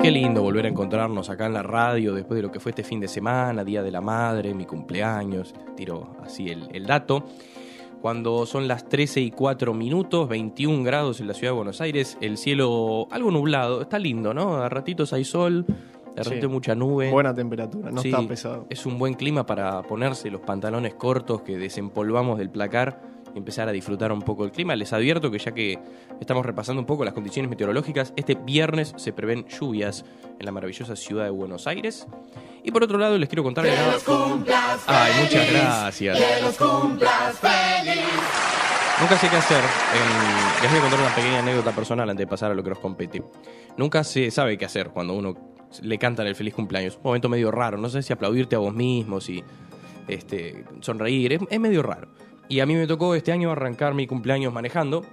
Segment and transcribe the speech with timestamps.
[0.00, 2.84] qué lindo volver a encontrarnos acá en la radio después de lo que fue este
[2.84, 7.24] fin de semana, Día de la Madre, mi cumpleaños, tiro así el, el dato.
[8.00, 12.16] Cuando son las 13 y 4 minutos, 21 grados en la ciudad de Buenos Aires,
[12.20, 14.56] el cielo algo nublado, está lindo, ¿no?
[14.58, 15.74] A ratitos hay sol, de
[16.22, 16.30] Sí.
[16.30, 17.10] repente mucha nube.
[17.10, 18.66] Buena temperatura, no Sí, está pesado.
[18.70, 23.00] Es un buen clima para ponerse los pantalones cortos que desempolvamos del placar
[23.38, 24.76] empezar a disfrutar un poco el clima.
[24.76, 25.78] Les advierto que ya que
[26.20, 30.04] estamos repasando un poco las condiciones meteorológicas, este viernes se prevén lluvias
[30.38, 32.06] en la maravillosa ciudad de Buenos Aires.
[32.62, 33.70] Y por otro lado les quiero contar que...
[34.86, 36.18] Ay, muchas gracias.
[39.00, 39.58] Nunca sé qué hacer.
[39.58, 42.70] en- Les voy a contar una pequeña anécdota personal antes de pasar a lo que
[42.70, 43.22] nos compete.
[43.76, 45.34] Nunca se sabe qué hacer cuando uno
[45.82, 46.96] le cantan el feliz cumpleaños.
[46.96, 47.78] Un momento medio raro.
[47.78, 49.44] No sé si aplaudirte a vos mismo, si
[50.08, 51.32] este, sonreír.
[51.34, 52.08] Es, es medio raro.
[52.48, 55.04] Y a mí me tocó este año arrancar mi cumpleaños manejando.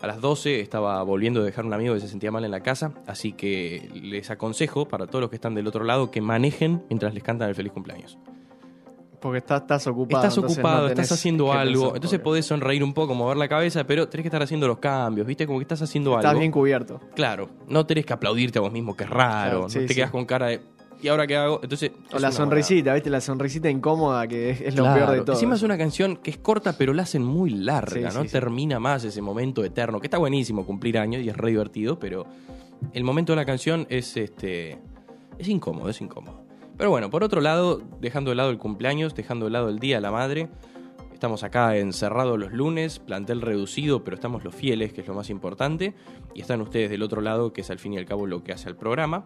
[0.00, 2.60] A las 12 estaba volviendo de dejar un amigo que se sentía mal en la
[2.60, 2.92] casa.
[3.06, 7.14] Así que les aconsejo, para todos los que están del otro lado, que manejen mientras
[7.14, 8.18] les cantan el feliz cumpleaños.
[9.20, 10.22] Porque estás, estás ocupado.
[10.24, 13.84] Estás ocupado, no estás haciendo algo, pensar, entonces podés sonreír un poco, mover la cabeza,
[13.84, 15.46] pero tenés que estar haciendo los cambios, ¿viste?
[15.46, 16.40] Como que estás haciendo Estás algo.
[16.40, 17.00] bien cubierto.
[17.16, 19.94] Claro, no tenés que aplaudirte a vos mismo, que es raro, Claro, no te sí.
[19.94, 20.60] quedas con cara de
[21.02, 21.60] ¿y ahora qué hago?
[21.62, 23.10] Entonces, O la sonrisita, ¿viste?
[23.10, 24.96] La sonrisita incómoda que es, es lo Claro.
[25.06, 25.32] peor de todo.
[25.36, 28.22] Encima es una canción que es corta, pero la hacen muy larga, Sí, ¿no?
[28.22, 28.32] sí, sí.
[28.32, 32.24] Termina más ese momento eterno, que está buenísimo cumplir años y es re divertido, pero
[32.92, 34.78] el momento de la canción es este.
[35.38, 36.44] es incómodo, es incómodo.
[36.76, 39.96] Pero bueno, por otro lado, dejando de lado el cumpleaños, dejando de lado el Día
[39.96, 40.48] de la Madre,
[41.14, 45.30] estamos acá encerrados los lunes, plantel reducido, pero estamos los fieles, que es lo más
[45.30, 45.94] importante,
[46.34, 48.52] y están ustedes del otro lado, que es al fin y al cabo lo que
[48.52, 49.24] hace el programa.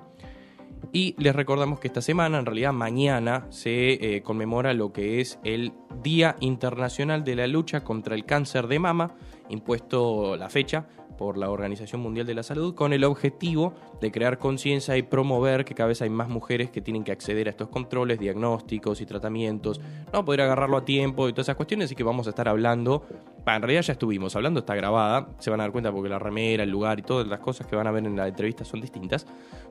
[0.93, 5.39] Y les recordamos que esta semana, en realidad mañana, se eh, conmemora lo que es
[5.45, 9.15] el Día Internacional de la Lucha contra el Cáncer de Mama,
[9.49, 10.87] impuesto la fecha
[11.21, 15.67] por la Organización Mundial de la Salud, con el objetivo de crear conciencia y promover
[15.67, 19.05] que cada vez hay más mujeres que tienen que acceder a estos controles, diagnósticos y
[19.05, 19.83] tratamientos,
[20.15, 23.05] no poder agarrarlo a tiempo y todas esas cuestiones, y que vamos a estar hablando,
[23.45, 26.19] bah, en realidad ya estuvimos hablando, está grabada, se van a dar cuenta porque la
[26.19, 28.81] remera, el lugar y todas las cosas que van a ver en la entrevista son
[28.81, 29.27] distintas,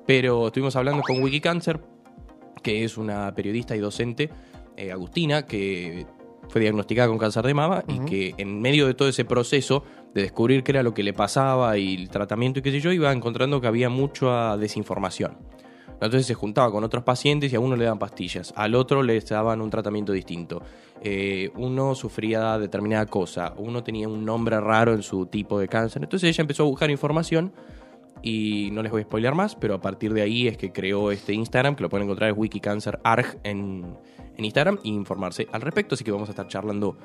[0.06, 1.80] pero estuvimos hablando con Wikicancer,
[2.62, 4.30] que es una periodista y docente,
[4.78, 6.06] eh, Agustina, que
[6.50, 9.84] fue diagnosticada con cáncer de mama y que en medio de todo ese proceso
[10.14, 12.92] de descubrir qué era lo que le pasaba y el tratamiento y qué sé yo,
[12.92, 15.38] iba encontrando que había mucha desinformación.
[15.94, 19.20] Entonces se juntaba con otros pacientes y a uno le daban pastillas, al otro le
[19.20, 20.62] daban un tratamiento distinto.
[21.02, 26.04] Eh, uno sufría determinada cosa, uno tenía un nombre raro en su tipo de cáncer.
[26.04, 27.52] Entonces ella empezó a buscar información
[28.22, 31.12] y no les voy a spoilear más, pero a partir de ahí es que creó
[31.12, 33.98] este Instagram, que lo pueden encontrar es wikicancerarg en,
[34.38, 36.98] en Instagram e informarse al respecto, así que vamos a estar charlando,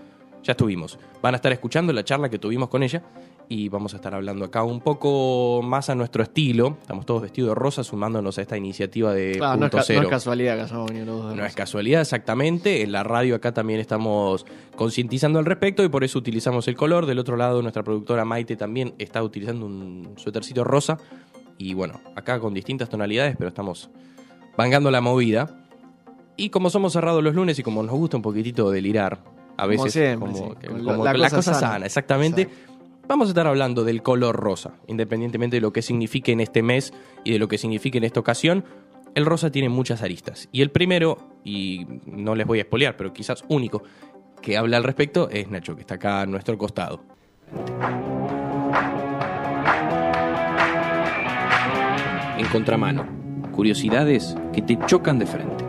[0.45, 3.03] ya estuvimos, van a estar escuchando la charla que tuvimos con ella
[3.49, 7.51] y vamos a estar hablando acá un poco más a nuestro estilo, estamos todos vestidos
[7.51, 10.03] de rosa sumándonos a esta iniciativa de Ah, no, es Punto ca- no Cero.
[10.03, 12.83] es casualidad que hayamos venido los dos de No es casualidad, exactamente.
[12.83, 14.47] En la radio acá también estamos
[14.77, 17.05] concientizando al respecto y por eso utilizamos el color.
[17.05, 20.97] Del otro lado, nuestra productora Maite también está utilizando un suétercito rosa.
[21.59, 23.91] Y bueno, acá con distintas tonalidades, pero estamos
[24.57, 25.67] vangando la movida.
[26.37, 29.19] Y como somos cerrados los lunes y como nos gusta un poquitito delirar,
[29.57, 31.61] a veces siempre, como, sí, con como la- cosa cosa sana.
[31.73, 32.49] sana, exactamente.
[33.07, 36.93] Vamos a estar hablando del color rosa, independientemente de lo que signifique en este mes
[37.23, 38.65] y de lo que signifique en esta ocasión.
[39.15, 40.49] El rosa tiene muchas aristas.
[40.53, 43.83] Y el primero, y no les voy a espolear, pero quizás único,
[44.41, 47.03] que habla al respecto es Nacho, que está acá a nuestro costado.
[52.39, 53.07] En contramano,
[53.53, 55.65] curiosidades que te chocan de frente.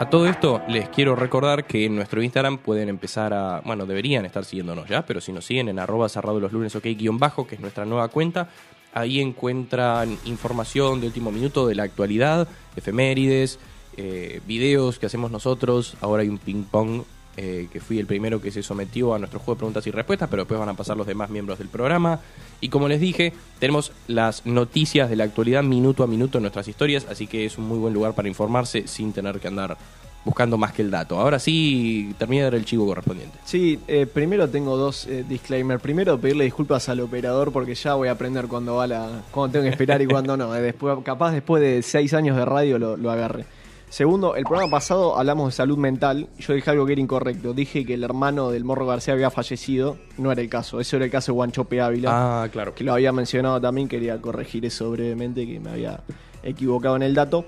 [0.00, 4.24] A todo esto les quiero recordar que en nuestro Instagram pueden empezar a, bueno, deberían
[4.24, 7.46] estar siguiéndonos ya, pero si nos siguen en arroba cerrado los lunes ok guion bajo,
[7.46, 8.48] que es nuestra nueva cuenta,
[8.94, 13.58] ahí encuentran información de último minuto de la actualidad, efemérides,
[13.98, 17.02] eh, videos que hacemos nosotros, ahora hay un ping pong
[17.42, 20.28] eh, que fui el primero que se sometió a nuestro juego de preguntas y respuestas,
[20.28, 22.20] pero después van a pasar los demás miembros del programa.
[22.60, 26.68] Y como les dije, tenemos las noticias de la actualidad minuto a minuto en nuestras
[26.68, 29.78] historias, así que es un muy buen lugar para informarse sin tener que andar
[30.22, 31.18] buscando más que el dato.
[31.18, 33.38] Ahora sí, termina de dar el chivo correspondiente.
[33.46, 35.80] Sí, eh, primero tengo dos eh, disclaimers.
[35.80, 39.62] Primero, pedirle disculpas al operador porque ya voy a aprender cuando va la, cuando tengo
[39.64, 40.54] que esperar y cuando no.
[40.54, 43.46] Eh, después, capaz después de seis años de radio lo, lo agarre.
[43.90, 46.28] Segundo, el programa pasado hablamos de salud mental.
[46.38, 47.52] Yo dije algo que era incorrecto.
[47.52, 49.98] Dije que el hermano del Morro García había fallecido.
[50.16, 50.78] No era el caso.
[50.78, 52.44] Eso era el caso de Guanchope Ávila.
[52.44, 52.72] Ah, claro.
[52.72, 56.04] que lo había mencionado también, quería corregir eso brevemente, que me había
[56.44, 57.44] equivocado en el dato.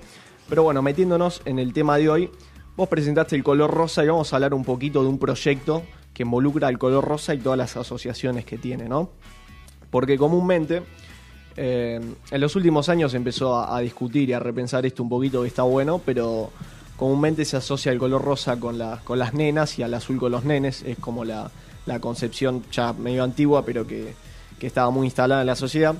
[0.49, 2.29] Pero bueno, metiéndonos en el tema de hoy,
[2.75, 6.23] vos presentaste el color rosa y vamos a hablar un poquito de un proyecto que
[6.23, 9.11] involucra el color rosa y todas las asociaciones que tiene, ¿no?
[9.89, 10.83] Porque comúnmente
[11.57, 11.99] eh,
[12.31, 15.41] en los últimos años se empezó a, a discutir y a repensar esto un poquito
[15.41, 16.51] que está bueno, pero
[16.97, 20.31] comúnmente se asocia el color rosa con, la- con las nenas y al azul con
[20.31, 20.83] los nenes.
[20.83, 21.51] Es como la,
[21.85, 24.13] la concepción ya medio antigua, pero que,
[24.59, 25.95] que estaba muy instalada en la sociedad.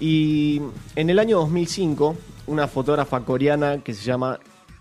[0.00, 0.60] Y
[0.96, 2.16] en el año 2005,
[2.46, 4.38] una fotógrafa coreana que se llama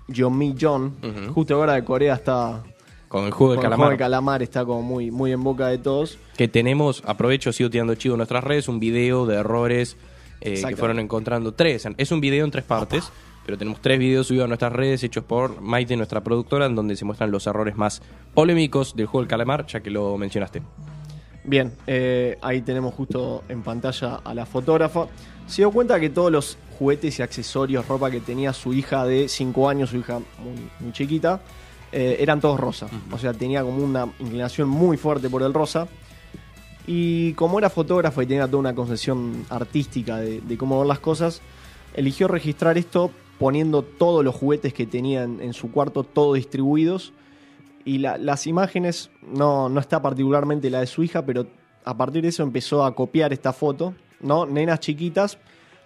[0.08, 1.34] Yeonmi John, Ujú.
[1.34, 2.64] justo ahora de Corea está...
[3.08, 3.78] Con el juego del con el calamar.
[3.78, 6.18] juego del calamar está como muy, muy en boca de todos.
[6.36, 9.98] que tenemos, aprovecho, sigo tirando chivo en nuestras redes, un video de errores
[10.42, 11.88] eh, que fueron encontrando tres.
[11.98, 13.12] Es un video en tres partes,
[13.46, 16.96] pero tenemos tres videos subidos a nuestras redes hechos por Maite, nuestra productora, en donde
[16.96, 18.02] se muestran los errores más
[18.34, 20.62] polémicos del juego del calamar, ya que lo mencionaste.
[21.44, 25.08] Bien, eh, ahí tenemos justo en pantalla a la fotógrafa.
[25.48, 29.30] Se dio cuenta que todos los juguetes y accesorios, ropa que tenía su hija de
[29.30, 31.40] 5 años, su hija muy, muy chiquita,
[31.92, 32.88] eh, eran todos rosa.
[33.12, 35.88] O sea, tenía como una inclinación muy fuerte por el rosa.
[36.86, 41.00] Y como era fotógrafa y tenía toda una concepción artística de, de cómo ver las
[41.00, 41.42] cosas,
[41.94, 47.14] eligió registrar esto poniendo todos los juguetes que tenía en, en su cuarto, todos distribuidos.
[47.84, 51.48] Y la- las imágenes, no, no está particularmente la de su hija, pero
[51.84, 54.46] a partir de eso empezó a copiar esta foto, ¿no?
[54.46, 55.38] Nenas chiquitas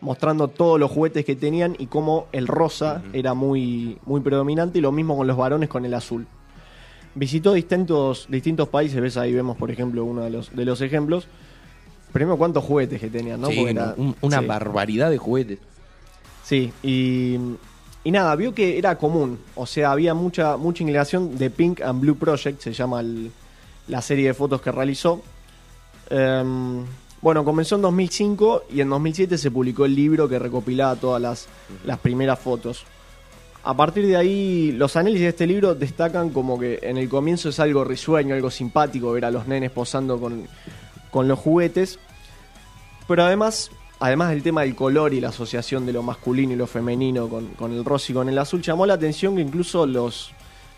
[0.02, 4.82] mostrando todos los juguetes que tenían y cómo el rosa era muy, muy predominante y
[4.82, 6.26] lo mismo con los varones con el azul.
[7.14, 11.28] Visitó distintos, distintos países, ves ahí vemos por ejemplo uno de los, de los ejemplos.
[12.14, 13.48] Primero cuántos juguetes que tenían, ¿no?
[13.48, 14.46] Sí, Porque era- un- una sí.
[14.46, 15.60] barbaridad de juguetes.
[16.44, 17.38] Sí, y,
[18.04, 19.40] y nada, vio que era común.
[19.56, 23.32] O sea, había mucha, mucha inclinación de Pink and Blue Project, se llama el-
[23.88, 25.22] la serie de fotos que realizó.
[26.10, 26.84] Em,
[27.22, 31.48] bueno, comenzó en 2005 y en 2007 se publicó el libro que recopilaba todas las,
[31.86, 32.84] las primeras fotos.
[33.64, 37.50] A partir de ahí, los análisis de este libro destacan como que en el comienzo
[37.50, 40.48] es algo risueño, algo simpático ver a los nenes posando con,
[41.12, 42.00] con los juguetes.
[43.08, 43.70] Pero además,
[44.00, 47.50] además del tema del color y la asociación de lo masculino y lo femenino con,
[47.50, 50.32] con el rosa y con el azul, llamó la atención que incluso los,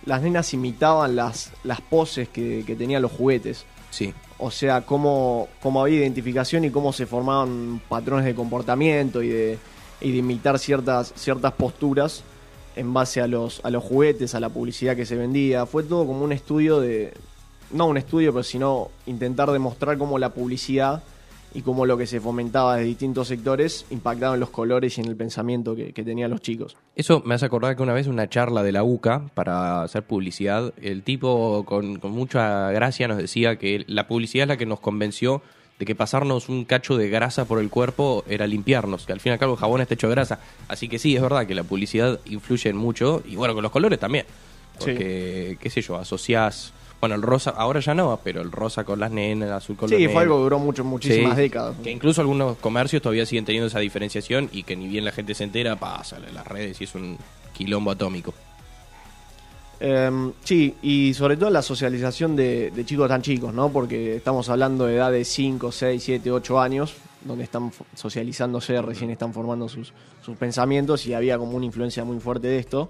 [0.06, 3.66] las nenas imitaban las, las poses que, que tenían los juguetes.
[3.94, 4.12] Sí.
[4.40, 9.60] O sea, cómo, cómo había identificación y cómo se formaban patrones de comportamiento y de,
[10.01, 12.24] y de imitar ciertas, ciertas posturas
[12.75, 15.68] en base a los, a los juguetes, a la publicidad que se vendía.
[15.68, 17.13] Fue todo como un estudio de.
[17.69, 21.04] No un estudio, pero sino intentar demostrar cómo la publicidad
[21.54, 25.08] y cómo lo que se fomentaba de distintos sectores impactaba en los colores y en
[25.08, 26.76] el pensamiento que, que tenían los chicos.
[26.96, 30.74] Eso me hace acordar que una vez una charla de la UCA para hacer publicidad,
[30.82, 34.80] el tipo con, con mucha gracia nos decía que la publicidad es la que nos
[34.80, 35.42] convenció
[35.80, 39.32] de que pasarnos un cacho de grasa por el cuerpo era limpiarnos, que al fin
[39.32, 40.40] y al cabo el jabón está hecho de grasa.
[40.68, 43.72] Así que sí, es verdad que la publicidad influye en mucho, y bueno, con los
[43.72, 44.26] colores también.
[44.78, 46.74] Porque, qué sé yo, asociás,
[47.04, 49.90] bueno, el rosa, ahora ya no, pero el rosa con las nenas, el azul con
[49.90, 51.76] los Sí, fue algo que duró mucho, muchísimas Sí, décadas.
[51.84, 55.36] Que incluso algunos comercios todavía siguen teniendo esa diferenciación y que ni bien la gente
[55.36, 57.18] se entera, pasa en las redes y es un
[57.52, 58.34] quilombo atómico.
[59.82, 63.68] Em, sí, y sobre todo la socialización de, de chicos tan chicos, ¿no?
[63.68, 66.94] Porque estamos hablando de edad de 5, 6, 7, 8 años,
[67.26, 69.92] donde están socializándose, recién están formando sus,
[70.22, 72.88] sus pensamientos y había como una influencia muy fuerte de esto.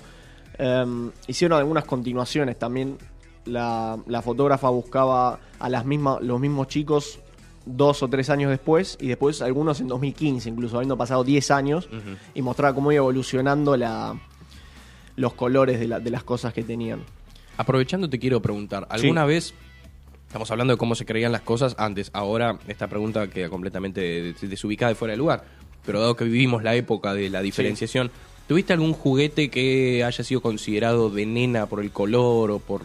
[0.60, 3.00] Em, hicieron algunas continuaciones también.
[3.46, 7.20] La, la fotógrafa buscaba a las mismas, los mismos chicos
[7.66, 11.88] dos o tres años después y después algunos en 2015, incluso habiendo pasado 10 años,
[12.34, 14.20] y mostraba cómo iba evolucionando la,
[15.16, 17.02] los colores de, la- de las cosas que tenían.
[17.58, 19.54] Aprovechando te quiero preguntar, ¿alguna vez,
[20.28, 24.50] estamos hablando de cómo se creían las cosas antes, ahora esta pregunta queda completamente des-
[24.50, 25.46] desubicada y fuera de lugar,
[25.86, 28.10] pero dado que vivimos la época de la diferenciación,
[28.48, 32.82] ¿tuviste algún juguete que haya sido considerado de nena por el color o por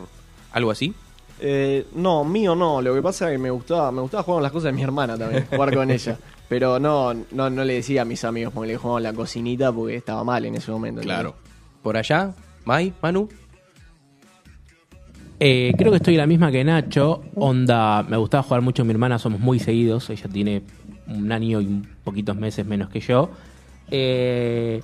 [0.59, 0.95] algo así?
[1.41, 2.83] Eh, no, mío no.
[2.83, 4.83] Lo que pasa es que me gustaba, me gustaba jugar con las cosas de mi
[4.83, 6.19] hermana también, jugar con ella.
[6.49, 9.97] Pero no, no, no le decía a mis amigos porque le jugaban la cocinita porque
[9.97, 11.01] estaba mal en ese momento.
[11.03, 11.35] Claro.
[11.83, 12.35] ¿Por allá?
[12.65, 12.93] ¿Mai?
[13.03, 13.29] ¿Manu?
[15.41, 17.23] Eh, creo que estoy la misma que Nacho.
[17.37, 20.11] Onda, me gustaba jugar mucho con mi hermana, somos muy seguidos.
[20.11, 20.63] Ella tiene
[21.07, 23.31] un año y un poquitos meses menos que yo.
[23.91, 24.83] Eh,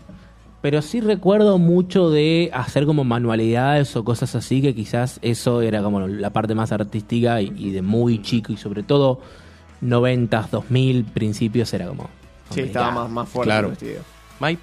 [0.64, 5.82] pero sí recuerdo mucho de hacer como manualidades o cosas así, que quizás eso era
[5.82, 9.20] como la parte más artística y, y de muy chico y sobre todo
[9.82, 12.08] 90s, 2000, principios era como...
[12.48, 12.94] Sí, estaba ya.
[12.94, 13.66] más, más fuerte Claro.
[13.66, 14.02] el vestido.
[14.40, 14.58] ¿Mai?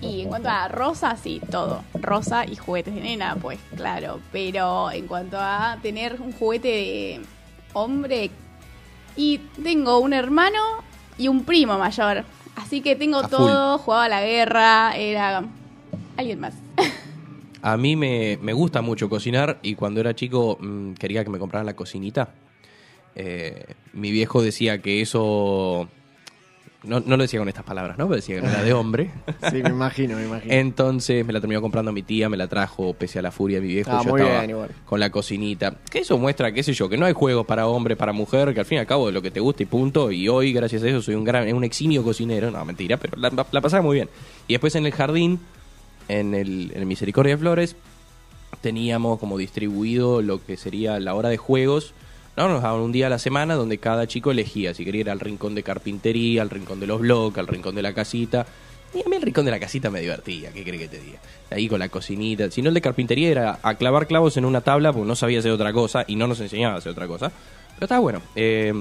[0.00, 1.84] Y en cuanto a rosa, sí, todo.
[1.94, 4.18] Rosa y juguetes de nena, pues claro.
[4.32, 7.20] Pero en cuanto a tener un juguete de
[7.72, 8.32] hombre,
[9.14, 10.58] y tengo un hermano
[11.18, 12.24] y un primo mayor.
[12.56, 15.44] Así que tengo A todo, jugaba a la guerra, era
[16.16, 16.54] alguien más.
[17.62, 21.38] A mí me, me gusta mucho cocinar y cuando era chico mm, quería que me
[21.38, 22.34] compraran la cocinita.
[23.14, 25.88] Eh, mi viejo decía que eso...
[26.86, 28.06] No, no lo decía con estas palabras, ¿no?
[28.06, 29.10] Pero decía que no era de hombre.
[29.50, 30.52] Sí, me imagino, me imagino.
[30.52, 33.66] Entonces me la terminó comprando mi tía, me la trajo pese a la furia de
[33.66, 33.90] mi viejo.
[33.92, 34.70] Ah, yo muy estaba bien, igual.
[34.84, 35.76] con la cocinita.
[35.90, 38.60] Que eso muestra, qué sé yo, que no hay juegos para hombre, para mujer, que
[38.60, 40.10] al fin y al cabo de lo que te gusta y punto.
[40.10, 42.50] Y hoy, gracias a eso, soy un gran, un eximio cocinero.
[42.50, 44.08] No, mentira, pero la, la pasaba muy bien.
[44.48, 45.40] Y después en el jardín,
[46.08, 47.76] en el, en el Misericordia de Flores,
[48.60, 51.92] teníamos como distribuido lo que sería la hora de juegos.
[52.36, 55.10] No, nos daban un día a la semana donde cada chico elegía si quería ir
[55.10, 58.44] al rincón de carpintería, al rincón de los bloques, al rincón de la casita.
[58.92, 61.18] Y a mí el rincón de la casita me divertía, ¿qué crees que te diga?
[61.50, 62.50] Ahí con la cocinita.
[62.50, 65.38] Si no, el de carpintería era a clavar clavos en una tabla porque no sabía
[65.38, 67.30] hacer otra cosa y no nos enseñaba a hacer otra cosa.
[67.74, 68.20] Pero estaba bueno.
[68.36, 68.72] Eh,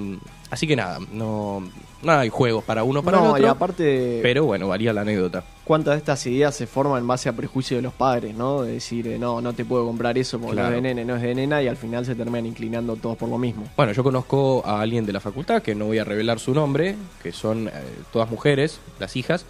[0.49, 1.63] así que nada, no,
[2.03, 3.43] no hay juegos para uno para el no, otro.
[3.43, 5.43] y aparte, Pero bueno, varía la anécdota.
[5.63, 8.61] cuántas de estas ideas se forman en base a prejuicio de los padres, ¿no?
[8.61, 10.69] De decir, eh, no, no te puedo comprar eso porque Claro.
[10.71, 13.17] no es de nene, no es de nena, y al final se terminan inclinando todos
[13.17, 13.63] por lo mismo.
[13.75, 16.95] Bueno, yo conozco a alguien de la facultad, que no voy a revelar su nombre,
[17.23, 17.71] que son eh,
[18.11, 19.45] todas mujeres, las hijas,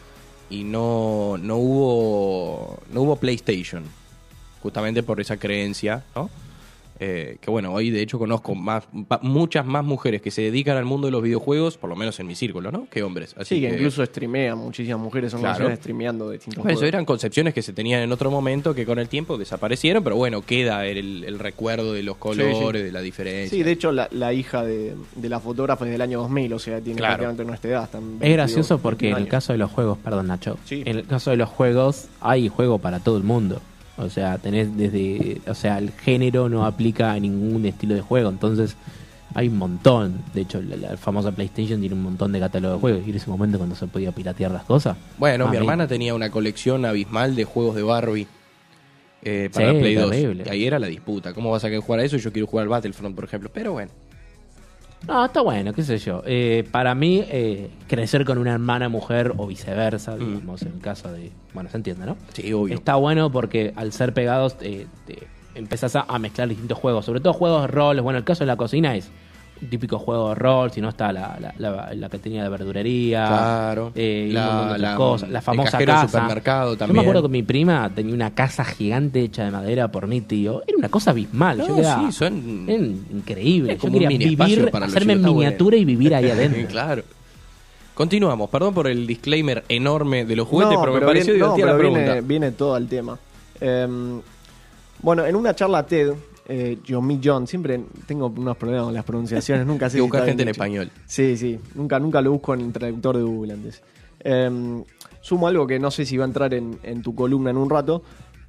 [0.49, 3.83] y no, no hubo no hubo PlayStation,
[4.61, 6.29] justamente por esa creencia, ¿no?
[7.05, 8.85] Eh, que bueno, hoy de hecho conozco más,
[9.21, 12.27] muchas más mujeres que se dedican al mundo de los videojuegos, por lo menos en
[12.27, 12.87] mi círculo, ¿no?
[12.89, 13.35] Que hombres.
[13.37, 15.75] Así Sí, que incluso streamean, muchísimas mujeres son Claro.
[15.75, 16.93] streameando distintos Bueno, eso juegos.
[16.93, 20.41] eran concepciones que se tenían en otro momento que con el tiempo desaparecieron, pero bueno,
[20.43, 23.49] queda el, el recuerdo de los colores, de la diferencia.
[23.57, 26.59] Sí, de hecho, la, la hija de, de la fotógrafa es del año 2000, o
[26.59, 27.13] sea, tiene Claro.
[27.15, 27.83] prácticamente nuestra edad.
[27.83, 30.83] Es 22, gracioso porque en el 21 caso de los juegos, perdón Nacho, Sí.
[30.85, 33.61] en el caso de los juegos hay juego para todo el mundo.
[33.97, 38.29] O sea, tenés desde, o sea, el género no aplica a ningún estilo de juego,
[38.29, 38.75] entonces
[39.35, 40.23] hay un montón.
[40.33, 43.15] De hecho, la, la famosa PlayStation tiene un montón de catálogo de juegos y en
[43.17, 44.97] ese momento cuando se podía piratear las cosas.
[45.17, 48.27] Bueno, mi mí- hermana tenía una colección abismal de juegos de Barbie
[49.25, 50.09] eh, para Sí, Play 2.
[50.11, 50.43] terrible.
[50.45, 51.33] Y ahí era la disputa.
[51.33, 52.17] ¿Cómo vas a querer jugar a eso?
[52.17, 53.49] Yo quiero jugar al Battlefront, por ejemplo.
[53.53, 53.91] Pero bueno.
[55.07, 56.23] No, está bueno, qué sé yo.
[56.25, 60.19] Eh, para mí, eh, crecer con una hermana mujer o viceversa, Mm.
[60.19, 61.31] digamos, en el caso de...
[61.53, 62.15] Bueno, se entiende, ¿no?
[62.33, 62.73] Sí, obvio.
[62.75, 67.19] Está bueno porque al ser pegados eh, te empezás a, a mezclar distintos juegos, sobre
[67.19, 67.99] todo juegos de rol.
[68.01, 69.11] Bueno, el caso de la cocina es
[69.63, 73.25] típico juego de rol, si no está la, la, la, la que tenía de verdurería,
[73.27, 73.91] Claro.
[73.95, 76.07] eh, y La- un montón de otras la- cosas, la el famosa casa.
[76.07, 76.95] supermercado Yo también.
[76.95, 80.61] me acuerdo que mi prima tenía una casa gigante hecha de madera por mi tío.
[80.67, 81.57] Era una cosa abismal.
[81.57, 83.71] No, Yo quedaba- sí, son- era increíble.
[83.73, 86.29] Es Yo como quería un mini espacio vivir, para hacerme en miniatura y vivir ahí
[86.31, 86.67] adentro.
[86.67, 87.03] claro.
[87.93, 88.49] Continuamos.
[88.49, 91.71] Perdón por el disclaimer enorme de los juguetes, No, pero, me pareció viene, no, divertida
[91.73, 92.03] la pregunta.
[92.13, 93.19] viene, viene todo al tema.
[93.61, 94.19] Em,
[95.01, 96.13] bueno, en una charla TED,
[96.47, 100.47] eh, Yomi John, siempre tengo unos problemas con las pronunciaciones, nunca sé buscar gente en
[100.47, 100.51] dicho.
[100.51, 100.91] español.
[101.05, 103.81] Sí, sí, nunca, nunca lo busco en el traductor de Google antes.
[104.19, 104.83] Em,
[105.21, 107.69] sumo algo que no sé si va a entrar en, en tu columna en un
[107.69, 108.03] rato,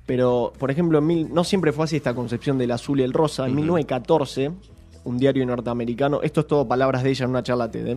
[0.06, 3.12] pero por ejemplo, en mil- no siempre fue así esta concepción del azul y el
[3.12, 3.46] rosa.
[3.46, 4.50] En 1914,
[5.04, 7.96] un diario norteamericano, esto es todo palabras de ella en una charla TED.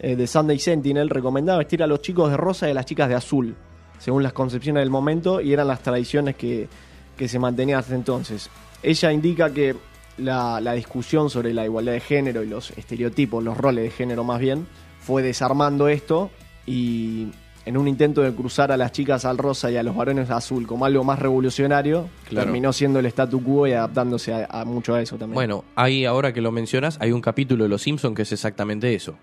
[0.00, 3.08] Eh, de Sunday Sentinel, recomendaba vestir a los chicos de rosa y a las chicas
[3.08, 3.54] de azul,
[3.98, 6.68] según las concepciones del momento, y eran las tradiciones que,
[7.16, 8.50] que se mantenían hasta entonces.
[8.84, 9.74] Ella indica que
[10.18, 14.22] la, la discusión sobre la igualdad de género y los estereotipos, los roles de género
[14.24, 14.66] más bien,
[15.00, 16.30] fue desarmando esto
[16.66, 17.28] y
[17.66, 20.36] en un intento de cruzar a las chicas al rosa y a los varones al
[20.36, 22.44] azul como algo más revolucionario, Claro.
[22.44, 25.34] terminó siendo el statu quo y adaptándose a, a mucho a eso también.
[25.34, 28.94] Bueno, ahí ahora que lo mencionas, hay un capítulo de Los Simpsons que es exactamente
[28.94, 29.16] eso.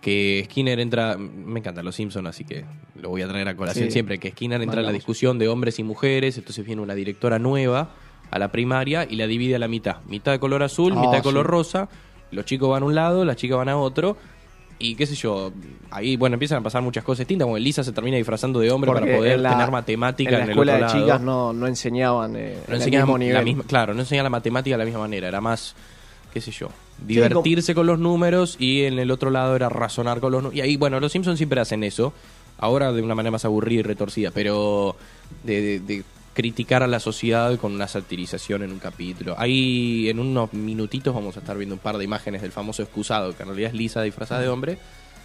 [0.00, 2.64] Que Skinner entra, me encantan los Simpsons, así que
[2.96, 3.92] lo voy a traer a colación Sí.
[3.92, 4.94] siempre, que Skinner entra en la Mandamos.
[4.98, 7.90] discusión de hombres y mujeres, entonces viene una directora nueva
[8.30, 11.16] a la primaria y la divide a la mitad, mitad de color azul, Ah, mitad
[11.18, 11.50] de color sí.
[11.50, 11.88] rosa,
[12.30, 14.16] los chicos van a un lado, las chicas van a otro,
[14.80, 15.50] y qué sé yo,
[15.90, 18.88] ahí bueno empiezan a pasar muchas cosas distintas, como Lisa se termina disfrazando de hombre
[18.88, 21.04] Porque para poder en la- tener matemática en en, la el escuela otro de lado.
[21.06, 23.44] chicas no, no enseñaban eh, No en el enseñaban mismo la nivel.
[23.44, 25.74] misma, claro, no enseñaban la matemática de la misma manera, era más,
[26.32, 26.68] qué sé yo,
[27.04, 30.56] divertirse con los números y en el otro lado era razonar con los números.
[30.58, 32.12] Y ahí, bueno, los Simpsons siempre hacen eso,
[32.58, 34.94] ahora de una manera más aburrida y retorcida, pero
[35.44, 36.04] de, de- de
[36.38, 39.34] criticar a la sociedad con una satirización en un capítulo.
[39.36, 43.36] Ahí en unos minutitos vamos a estar viendo un par de imágenes del famoso excusado,
[43.36, 44.78] que en realidad es Lisa disfrazada de hombre,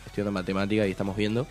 [0.08, 1.46] estudiando matemática y estamos viendo.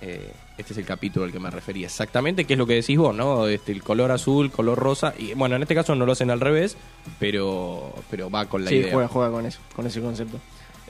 [0.00, 2.96] Eh, este es el capítulo al que me refería exactamente, que es lo que decís
[2.96, 3.46] vos, ¿no?
[3.46, 6.40] Este, el color azul, color rosa, y bueno, en este caso no lo hacen al
[6.40, 6.78] revés,
[7.18, 8.90] pero, pero va con la sí, idea.
[8.90, 10.38] juega, juega con eso, con ese concepto.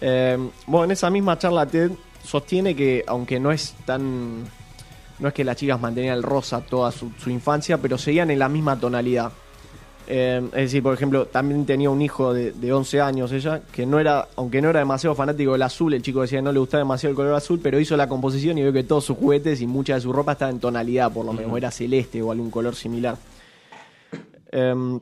[0.01, 1.91] Eh, bueno, en esa misma charla TED
[2.23, 4.45] sostiene que, aunque no es tan.
[5.19, 8.39] No es que las chicas mantenían el rosa toda su, su infancia, pero seguían en
[8.39, 9.33] la misma tonalidad.
[10.07, 13.87] Eh, es decir, por ejemplo, también tenía un hijo de, de 11 años ella, que
[13.87, 16.59] no era, aunque no era demasiado fanático del azul, el chico decía que no le
[16.59, 19.61] gustaba demasiado el color azul, pero hizo la composición y vio que todos sus juguetes
[19.63, 22.51] y mucha de su ropa estaba en tonalidad, por lo menos, era celeste o algún
[22.51, 23.17] color similar.
[24.53, 25.01] Em,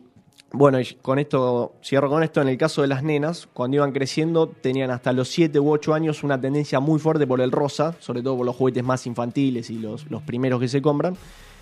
[0.53, 3.93] bueno, y con esto, cierro con esto, en el caso de las nenas, cuando iban
[3.93, 7.95] creciendo, tenían hasta los 7 u 8 años una tendencia muy fuerte por el rosa,
[8.01, 11.17] sobre todo por los juguetes más infantiles y los, los primeros que se compran.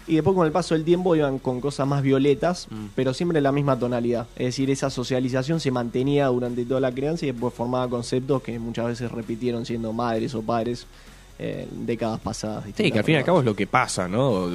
[0.06, 2.86] Y después con el paso del tiempo iban con cosas más violetas, Mm.
[2.96, 4.26] pero siempre en la misma tonalidad.
[4.34, 8.58] Es decir, esa socialización se mantenía durante toda la crianza y después formaba conceptos que
[8.58, 10.86] muchas veces repitieron siendo madres o padres
[11.38, 12.64] eh, en décadas pasadas.
[12.76, 14.48] Sí, que al fin y al cabo es lo que pasa, ¿no?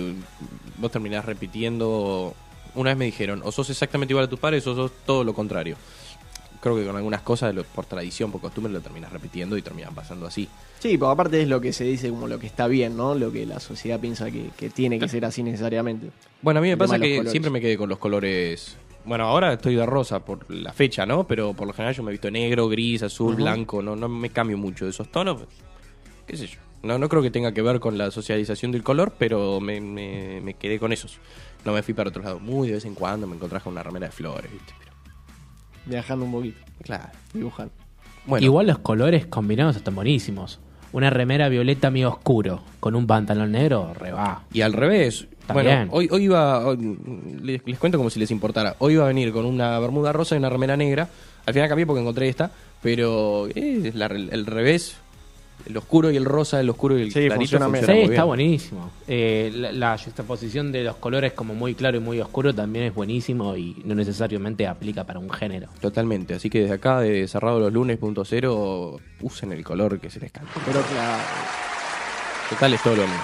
[0.78, 2.34] Vos terminás repitiendo.
[2.76, 5.34] Una vez me dijeron, o sos exactamente igual a tus padres o sos todo lo
[5.34, 5.78] contrario.
[6.62, 9.94] Creo que con algunas cosas, lo- por tradición, por costumbre, lo terminas repitiendo y terminan
[9.94, 10.48] pasando así.
[10.80, 13.14] Sí, porque aparte es lo que se dice como lo que está bien, ¿no?
[13.16, 16.10] Lo que la sociedad piensa que, que tiene que ser así necesariamente.
[16.42, 17.32] Bueno, a mí me El pasa que colores.
[17.32, 18.78] siempre me quedé con los colores.
[19.06, 21.26] Bueno, ahora estoy de rosa por la fecha, ¿no?
[21.28, 23.84] Pero por lo general yo me he visto negro, gris, azul, blanco.
[23.84, 25.42] No, no me cambio mucho de esos tonos.
[26.26, 26.58] ¿Qué sé yo?
[26.82, 30.42] No, no creo que tenga que ver con la socialización del color, pero me, me-
[30.42, 31.18] me quedé con esos.
[31.66, 32.40] No me fui para otro lado.
[32.40, 34.74] Muy de vez en cuando me encontrás con una remera de flores, ¿viste?
[34.80, 34.92] Pero,
[35.86, 37.10] Viajando un poquito, claro.
[37.34, 37.74] dibujando.
[38.26, 40.60] Bueno, Igual los colores combinados están buenísimos.
[40.94, 44.44] Una remera violeta medio oscuro con un pantalón negro, re va.
[44.54, 45.28] Y al revés.
[45.46, 45.90] También.
[45.90, 46.66] Bueno, hoy, hoy iba.
[46.66, 46.98] hoy-
[47.44, 48.76] les, les cuento como si les importara.
[48.80, 51.08] Hoy iba a venir con una bermuda rosa y una remera negra.
[51.46, 52.50] Al final cambié porque encontré esta.
[52.82, 54.96] Pero es la- el revés.
[55.68, 57.36] El oscuro y el rosa, el oscuro y el Sí, clarito.
[57.38, 58.26] funciona funciona Sí, muy está bien.
[58.28, 58.92] buenísimo.
[59.08, 62.94] Eh, la, la juxtaposición de los colores como muy claro y muy oscuro también es
[62.94, 65.70] buenísimo y no necesariamente aplica para un género.
[65.82, 66.36] Totalmente.
[66.36, 70.20] Así que desde acá, de cerrado los lunes, punto cero, usen el color que se
[70.20, 70.52] les cante.
[70.66, 71.24] Pero claro.
[72.50, 73.24] Total, es todo lo mismo.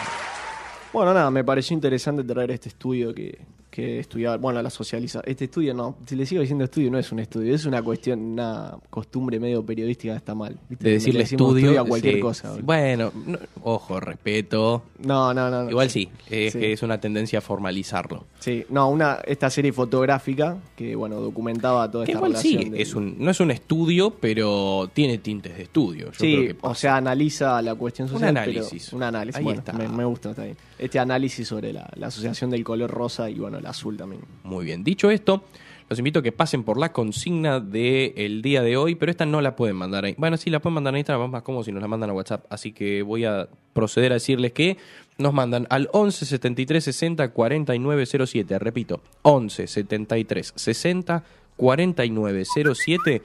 [0.94, 3.38] Bueno, nada, me pareció interesante traer este estudio que,
[3.72, 5.22] que estudiaba, bueno, la socializa.
[5.26, 8.20] Este estudio no, si le sigo diciendo estudio, no es un estudio, es una cuestión,
[8.20, 10.58] una costumbre medio periodística, está mal.
[10.70, 10.84] ¿viste?
[10.86, 11.80] De decirle Le decimos estudio.
[11.82, 12.20] a cualquier sí.
[12.20, 12.54] cosa.
[12.62, 14.84] Bueno, no- ojo, respeto.
[15.00, 15.70] No, no, no.
[15.70, 16.60] Igual sí, es Sí.
[16.60, 18.26] que es una tendencia a formalizarlo.
[18.40, 22.72] Sí, no, una, esta serie fotográfica que, bueno, documentaba toda Que esta igual sí, relación.
[22.74, 26.08] del- es un, no es un estudio, pero tiene tintes de estudio.
[26.08, 28.30] Yo sí, creo que o sea, analiza la cuestión Un social.
[28.36, 28.86] análisis.
[28.88, 29.72] pero- un análisis, Ahí bueno, está.
[29.72, 30.58] Me, me gusta, está bien.
[30.78, 34.24] Este análisis sobre la, la asociación del color rosa y, bueno, azul también.
[34.44, 34.84] Muy bien.
[34.84, 35.44] Dicho esto,
[35.90, 39.42] los invito a que pasen por la consigna del día de hoy, pero esta no
[39.42, 40.16] la pueden mandar ahí.
[40.18, 42.46] Bueno, sí, la pueden mandar en Instagram, más cómodo si nos la mandan a WhatsApp.
[42.50, 44.78] Así que voy a proceder a decirles que
[45.18, 48.60] nos mandan al 11 73 60 49 07.
[48.60, 51.24] Repito, 11 73 60
[51.58, 52.44] 49
[52.74, 53.22] 07.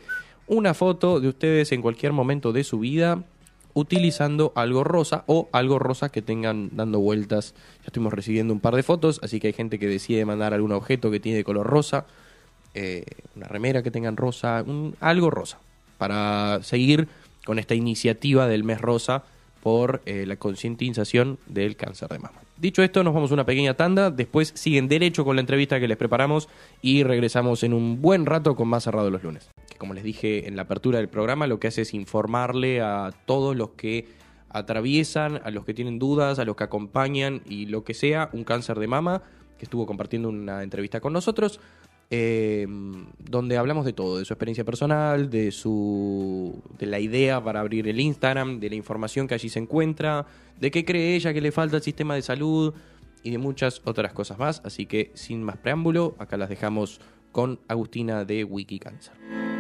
[0.49, 3.23] Una foto de ustedes en cualquier momento de su vida
[3.77, 7.55] utilizando algo rosa o algo rosa que tengan dando vueltas.
[7.81, 10.73] Ya estuvimos recibiendo un par de fotos, así que hay gente que decide mandar algún
[10.73, 12.07] objeto que tiene de color rosa,
[12.75, 13.05] eh,
[13.37, 15.59] una remera que tengan rosa, un- algo rosa,
[15.99, 17.07] para seguir
[17.45, 19.25] con esta iniciativa del mes rosa
[19.63, 22.41] por eh, la concientización del cáncer de mama.
[22.57, 25.87] Dicho esto, nos vamos a una pequeña tanda, después siguen derecho con la entrevista que
[25.89, 26.49] les preparamos
[26.81, 29.51] y regresamos en un buen rato con más cerrado los lunes.
[29.87, 33.55] Como les dije en la apertura del programa, lo que hace es informarle a todos
[33.55, 34.09] los que
[34.49, 38.43] atraviesan, a los que tienen dudas, a los que acompañan y lo que sea, un
[38.43, 39.23] cáncer de mama,
[39.57, 41.61] que estuvo compartiendo una entrevista con nosotros,
[42.11, 42.67] eh,
[43.31, 47.87] donde hablamos de todo, de su experiencia personal, de su de la idea para abrir
[47.87, 50.27] el Instagram, de la información que allí se encuentra,
[50.59, 52.75] de qué cree ella que le falta al sistema de salud
[53.23, 54.63] y de muchas otras cosas más.
[54.65, 59.56] Así que sin más preámbulo, acá las dejamos con Agustina de Wikicáncer.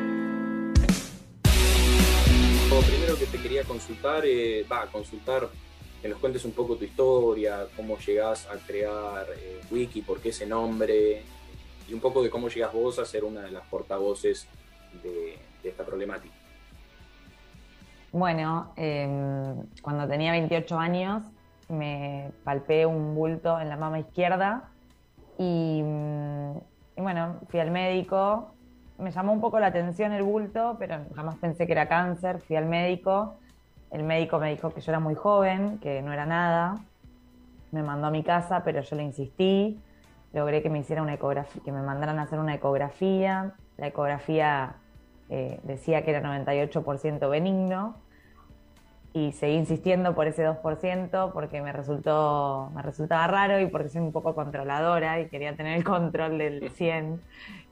[2.77, 5.49] Lo primero que te quería consultar, eh, va, consultar
[6.03, 10.29] que nos cuentes un poco tu historia, cómo llegás a crear eh, Wiki, por qué
[10.29, 11.23] ese nombre,
[11.89, 14.47] y un poco de cómo llegas vos a ser una de las portavoces
[15.03, 16.35] de, esta problemática.
[18.12, 19.09] Bueno, eh,
[19.81, 21.23] cuando tenía 28 años
[21.71, 24.69] me palpé un bulto en la mama izquierda
[25.39, 26.57] y, mm,
[26.99, 28.53] y bueno, fui al médico.
[28.99, 32.41] Me llamó un poco la atención el bulto, pero jamás pensé que era cáncer.
[32.41, 33.35] Fui al médico.
[33.91, 36.77] El médico me dijo que yo era muy joven, que no era nada.
[37.73, 39.81] Me mandó a mi casa, pero yo le insistí.
[40.33, 43.55] Logré que me hiciera una ecografía, que me mandaran a hacer una ecografía.
[43.77, 44.77] La ecografía
[45.29, 47.97] eh, decía que era 98% benigno
[49.17, 54.03] y seguí insistiendo por ese 2% porque me resultó me resultaba raro y porque soy
[54.03, 57.19] un poco controladora y quería tener el control del 100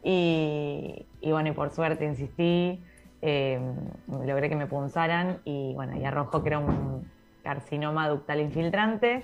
[0.03, 2.83] y, y bueno y por suerte insistí
[3.21, 3.61] eh,
[4.09, 7.07] logré que me punzaran y bueno y arrojó que era un
[7.43, 9.23] carcinoma ductal infiltrante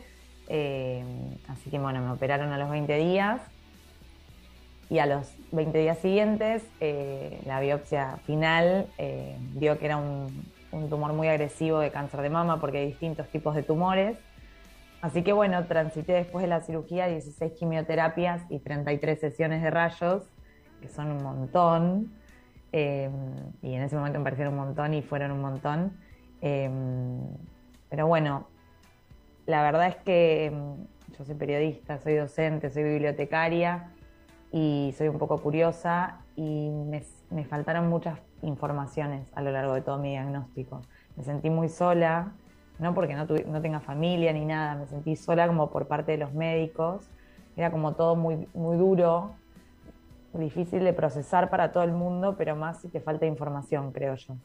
[0.48, 1.02] eh,
[1.48, 3.40] así que bueno me operaron a los 20 días
[4.90, 10.44] y a los 20 días siguientes eh, la biopsia final eh, dio que era un,
[10.72, 14.16] un tumor muy agresivo de cáncer de mama porque hay distintos tipos de tumores
[15.00, 20.24] así que bueno, transité después de la cirugía 16 quimioterapias y 33 sesiones de rayos,
[20.80, 22.12] que son un montón.
[22.72, 23.12] Em,
[23.62, 25.92] y en ese momento me parecieron un montón y fueron un montón.
[26.40, 27.20] Em,
[27.88, 28.46] pero bueno,
[29.46, 30.76] la verdad es que em,
[31.18, 33.90] yo soy periodista, soy docente, soy bibliotecaria
[34.52, 39.82] y soy un poco curiosa y me, me faltaron muchas informaciones a lo largo de
[39.82, 40.82] todo mi diagnóstico.
[41.16, 42.32] Me sentí muy sola,
[42.78, 46.18] no porque no, no tenga familia ni nada, me sentí sola como por parte de
[46.18, 47.04] los médicos.
[47.56, 49.34] Era como todo muy, muy duro,
[50.32, 54.36] difícil de procesar para todo el mundo, pero más si te falta información, creo yo.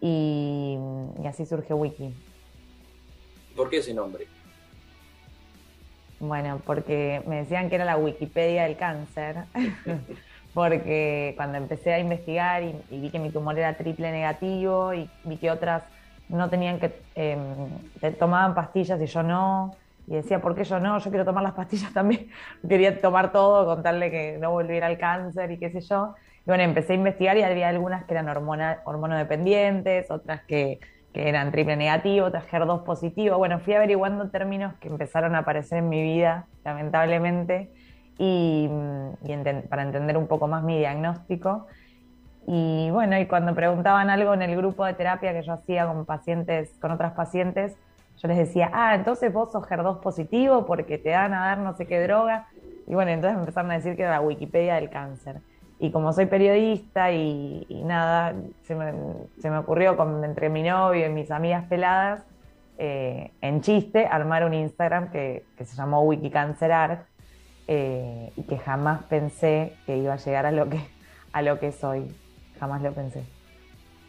[0.00, 0.78] Y,
[1.26, 2.14] así surge Wiki.
[3.56, 4.26] ¿Por qué ese nombre?
[6.20, 9.44] Bueno, porque me decían que era la Wikipedia del cáncer,
[10.56, 15.36] porque cuando empecé a investigar y, vi que mi tumor era triple negativo y vi
[15.36, 15.82] que otras
[16.30, 17.36] no tenían que, eh,
[18.18, 20.98] tomaban pastillas y yo no, y decía, ¿por qué yo no?
[20.98, 22.28] Yo quiero tomar las pastillas también.
[22.66, 26.14] Quería tomar todo, contarle que no volviera al cáncer y qué sé yo.
[26.46, 30.80] Y bueno, empecé a investigar y había algunas que eran hormonodependientes, otras que,
[31.12, 33.36] que eran triple negativo, otras HER2 positivo.
[33.36, 37.72] Bueno, fui averiguando términos que empezaron a aparecer en mi vida, lamentablemente,
[38.18, 38.68] y,
[39.68, 41.66] para entender un poco más mi diagnóstico.
[42.46, 46.04] Y bueno, y cuando preguntaban algo en el grupo de terapia que yo hacía con
[46.04, 47.76] pacientes, con otras pacientes,
[48.18, 51.74] yo les decía, ah, entonces vos sos HER2 positivo porque te dan a dar no
[51.74, 52.46] sé qué droga.
[52.86, 55.40] Y bueno, entonces empezaron a decir que era la Wikipedia del cáncer.
[55.78, 58.94] Y como soy periodista y, nada, se me,
[59.40, 62.24] se me, ocurrió con, entre mi novio y mis amigas peladas,
[62.78, 67.06] eh, en chiste, armar un Instagram que, que se llamó WikiCancerArt
[67.68, 70.80] eh, y que jamás pensé que iba a llegar a lo que,
[71.32, 72.06] a lo que soy.
[72.58, 73.22] Jamás lo pensé.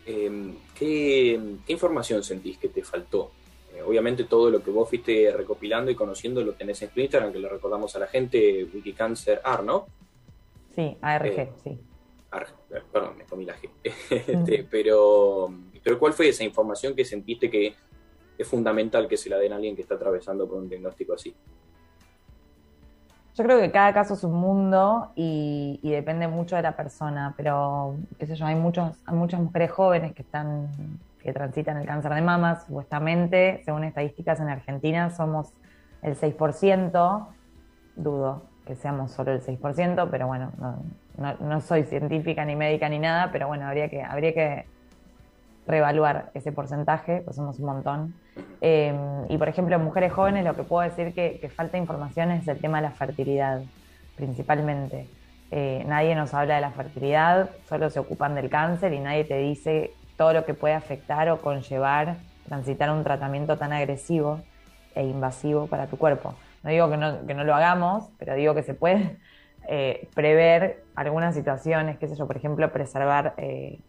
[0.06, 3.32] Em, ¿qué, ¿Qué información sentís que te faltó
[3.78, 7.32] eh, obviamente todo lo que vos fuiste recopilando y conociendo lo tenés en tu Instagram,
[7.32, 9.88] que lo recordamos a la gente, Wikicancer AR, ¿no?
[10.74, 11.70] Sí, ARG, eh, sí.
[11.70, 13.70] Eh, perdón, me comí la G.
[14.10, 17.76] Este, pero, pero ¿cuál fue esa información que sentiste que
[18.38, 21.36] es fundamental que se la den a alguien que está atravesando por un diagnóstico así?
[23.38, 27.96] Yo creo que cada caso es un mundo y, depende mucho de la persona, pero
[28.18, 30.70] qué sé yo, hay, muchos, hay muchas mujeres jóvenes que están
[31.22, 35.54] que transitan el cáncer de mama, supuestamente, según estadísticas en Argentina, somos
[36.02, 37.28] el 6%,
[37.96, 40.52] dudo que seamos solo el 6%, pero bueno,
[41.18, 44.66] no, soy científica ni médica ni nada, pero bueno, habría que, habría que
[45.68, 48.14] reevaluar ese porcentaje, pues somos un montón.
[48.62, 48.96] Eh,
[49.30, 52.60] y por ejemplo, mujeres jóvenes lo que puedo decir que, que falta información es el
[52.60, 53.62] tema de la fertilidad,
[54.16, 55.08] principalmente.
[55.52, 59.38] Eh, nadie nos habla de la fertilidad, solo se ocupan del cáncer y nadie te
[59.38, 64.40] dice todo lo que puede afectar o conllevar transitar un tratamiento tan agresivo
[64.96, 66.34] e invasivo para tu cuerpo.
[66.64, 69.18] No digo que no, que no lo hagamos, pero digo que se puede
[69.68, 73.80] eh, prever algunas situaciones, qué sé yo, por ejemplo, preservar, eh,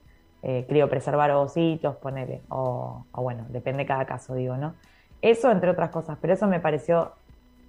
[0.42, 4.74] eh, criopreservar ovocitos, ponele, o, bueno, depende cada caso, digo, ¿no?
[5.20, 7.12] Eso entre otras cosas, pero eso me pareció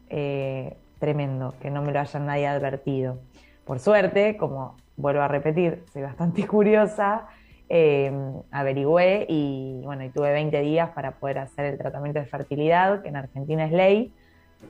[0.10, 3.18] eh, tremendo, que no me lo haya nadie advertido.
[3.66, 7.28] Por suerte, como vuelvo a repetir, soy bastante curiosa,
[7.70, 8.12] eh,
[8.52, 13.10] averigüé y bueno, y tuve 20 días para poder hacer el tratamiento de fertilidad, que
[13.10, 14.14] en Argentina es ley,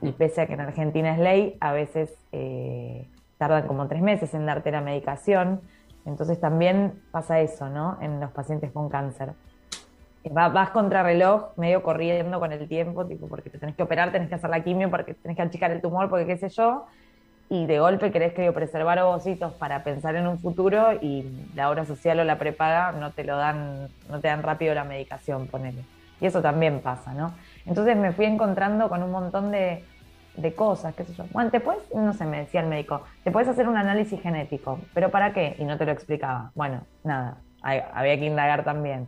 [0.01, 3.07] y pese a que en Argentina es ley, a veces eh,
[3.37, 5.61] tardan como tres meses en darte la medicación,
[6.05, 7.97] entonces también pasa eso, ¿no?
[8.01, 9.33] En los pacientes con cáncer.
[10.23, 14.11] Eh, vas contra reloj, medio corriendo con el tiempo, tipo, porque te tenés que operar,
[14.11, 16.85] tenés que hacer la quimio, porque tenés que achicar el tumor, porque qué sé yo,
[17.49, 21.85] y de golpe querés que preservar ovocitos para pensar en un futuro y la obra
[21.85, 25.83] social o la prepaga no te lo dan, no te dan rápido la medicación, ponele.
[26.21, 27.33] Y eso también pasa, ¿no?
[27.65, 29.83] Entonces me fui encontrando con un montón de,
[30.41, 31.25] de cosas, qué sé yo.
[31.31, 34.79] Bueno, te puedes, no sé, me decía el médico, te puedes hacer un análisis genético,
[34.93, 35.55] pero ¿para qué?
[35.59, 36.51] Y no te lo explicaba.
[36.55, 39.07] Bueno, nada, había que indagar también.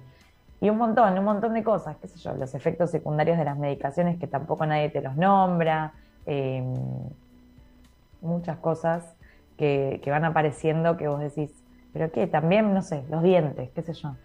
[0.59, 3.57] Y un montón, un montón de cosas, qué sé yo, los efectos secundarios de las
[3.57, 5.93] medicaciones que tampoco nadie te los nombra,
[6.25, 6.63] eh,
[8.21, 9.15] muchas cosas
[9.57, 11.51] que, van apareciendo que vos decís,
[11.93, 14.15] pero qué, también, no sé, los dientes, qué sé yo.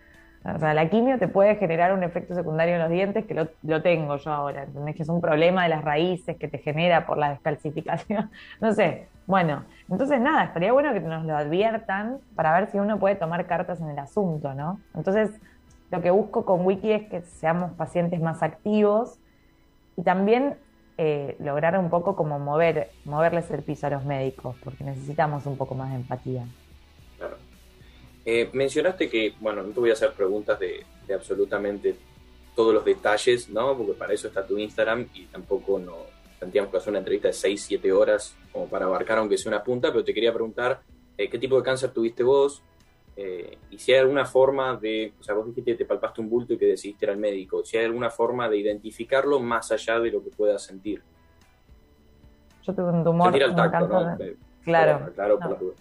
[0.54, 3.82] O sea, la quimio te puede generar un efecto secundario en los dientes que lo,
[3.82, 4.94] tengo yo ahora, ¿entendés?
[4.94, 8.30] Que es un problema de las raíces que te genera por la descalcificación.
[8.60, 12.98] No sé, bueno, entonces nada, estaría bueno que nos lo adviertan para ver si uno
[12.98, 14.80] puede tomar cartas en el asunto, ¿no?
[14.94, 15.30] Entonces,
[15.90, 19.18] lo que busco con Wiki es que seamos pacientes más activos
[19.96, 20.56] y también
[20.98, 25.56] eh, lograr un poco como mover, moverles el piso a los médicos, porque necesitamos un
[25.56, 26.44] poco más de empatía.
[28.28, 30.84] Eh, mencionaste que, bueno, no te voy a hacer preguntas de,
[31.14, 31.94] absolutamente
[32.56, 33.76] todos los detalles, ¿no?
[33.76, 35.94] Porque para eso está tu Instagram y tampoco no,
[36.40, 39.62] tendríamos que hacer una entrevista de 6, 7 horas como para abarcar aunque sea una
[39.62, 40.80] punta, pero te quería preguntar
[41.16, 42.62] eh, qué tipo de cáncer tuviste vos
[43.16, 46.28] eh, y si hay alguna forma de, o sea, vos dijiste que te palpaste un
[46.28, 50.00] bulto y que decidiste ir al médico, si hay alguna forma de identificarlo más allá
[50.00, 51.02] de lo que puedas sentir.
[52.64, 53.28] Yo tuve un tumor.
[53.28, 54.16] Sentir al tacto, ¿no?
[54.16, 55.52] de- Claro, claro, por no.
[55.52, 55.74] la duda.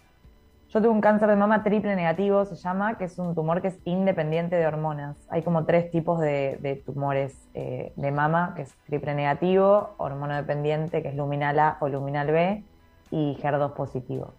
[0.76, 3.70] Yo tuve un cáncer de mama triple negativo, se llama, que es un tumor que
[3.70, 5.16] es independiente de hormonas.
[5.30, 10.36] Hay como tres tipos de, de tumores eh, de mama, que es triple negativo, hormono
[10.36, 12.66] dependiente, que es luminal A o luminal B,
[13.10, 14.34] y HER2 positivo,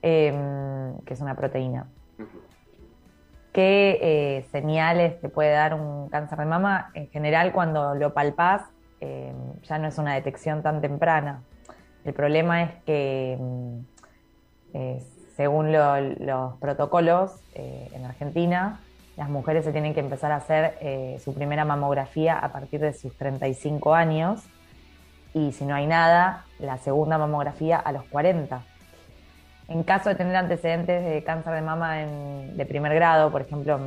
[0.00, 1.86] em, que es una proteína.
[3.52, 6.92] ¿Qué eh, señales te puede dar un cáncer de mama?
[6.94, 8.62] En general, cuando lo palpás,
[9.02, 11.42] eh, ya no es una detección tan temprana.
[12.06, 13.78] El problema es que, mm,
[14.72, 15.02] eh,
[15.36, 18.80] según lo- los protocolos eh, en Argentina,
[19.16, 22.92] las mujeres se tienen que empezar a hacer eh, su primera mamografía a partir de
[22.92, 24.42] sus 35 años
[25.32, 28.62] y si no hay nada, la segunda mamografía a los 40.
[29.68, 33.80] En caso de tener antecedentes de cáncer de mama de primer grado, por ejemplo,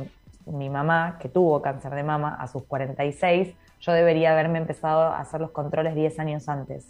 [0.46, 5.20] mi mamá, que tuvo cáncer de mama a sus 46, yo debería haberme empezado a
[5.20, 6.86] hacer los controles 10 años antes.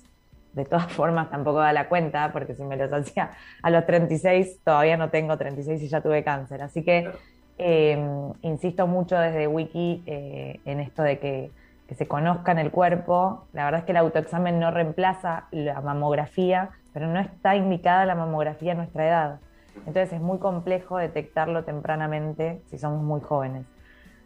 [0.52, 3.30] De todas formas, tampoco da la cuenta, porque si me los hacía
[3.62, 6.62] a los 36, todavía no tengo 36 y ya tuve cáncer.
[6.62, 7.10] Así que
[7.58, 7.98] eh,
[8.42, 11.50] insisto mucho desde Wiki eh, en esto de que,
[11.88, 13.46] que se conozcan el cuerpo.
[13.52, 18.14] La verdad es que el autoexamen no reemplaza la mamografía, pero no está indicada la
[18.14, 19.40] mamografía a nuestra edad.
[19.86, 23.64] Entonces es muy complejo detectarlo tempranamente si somos muy jóvenes.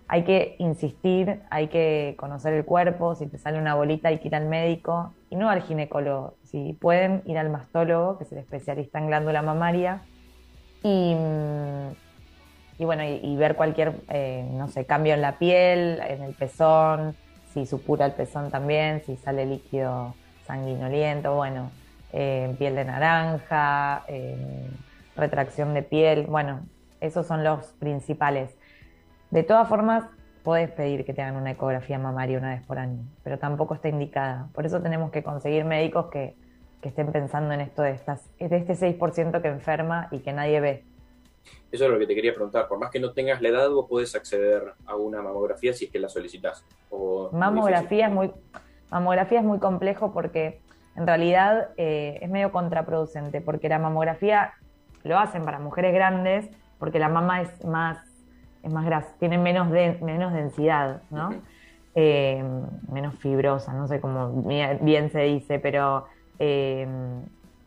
[0.09, 4.29] Hay que insistir, hay que conocer el cuerpo, si te sale una bolita hay que
[4.29, 6.35] ir al médico y no al ginecólogo.
[6.45, 10.03] Si pueden, ir al mastólogo, que es el especialista en glándula mamaria,
[10.83, 16.23] y, mm, bueno, y, y ver cualquier, eh, no sé, cambio en la piel, en
[16.23, 17.15] el pezón,
[17.53, 20.15] si supura el pezón también, si sale líquido
[20.47, 21.71] sanguinoliento, bueno,
[22.13, 24.69] eh, piel de naranja, eh,
[25.17, 26.61] retracción de piel, bueno,
[27.01, 28.51] esos son los principales.
[29.33, 30.05] De todas formas,
[30.43, 33.89] podés pedir que te hagan una ecografía mamaria una vez por año, pero tampoco está
[33.89, 34.49] indicada.
[34.53, 36.37] Por eso tenemos que conseguir médicos que,
[36.83, 40.61] que estén pensando en esto de, estas, de este 6% que enferma y que nadie
[40.61, 40.85] ve.
[41.71, 42.69] Eso es lo que te quería preguntar.
[42.69, 45.91] Por más que no tengas la edad, vos podés acceder a una mamografía si es
[45.91, 46.67] que la solicitas.
[47.33, 48.31] Mamografía es muy,
[48.91, 50.61] mamografía es muy complejo porque
[50.95, 54.53] en realidad eh, es medio contraproducente, porque la mamografía
[55.05, 56.51] lo hacen para mujeres grandes
[56.83, 57.99] porque la mama es más,
[58.63, 61.35] es más grasa, tiene menos, de- menos densidad, ¿no?
[61.95, 62.43] Eh,
[62.91, 66.07] menos fibrosa, no sé cómo bien bien se dice, pero
[66.39, 66.87] eh,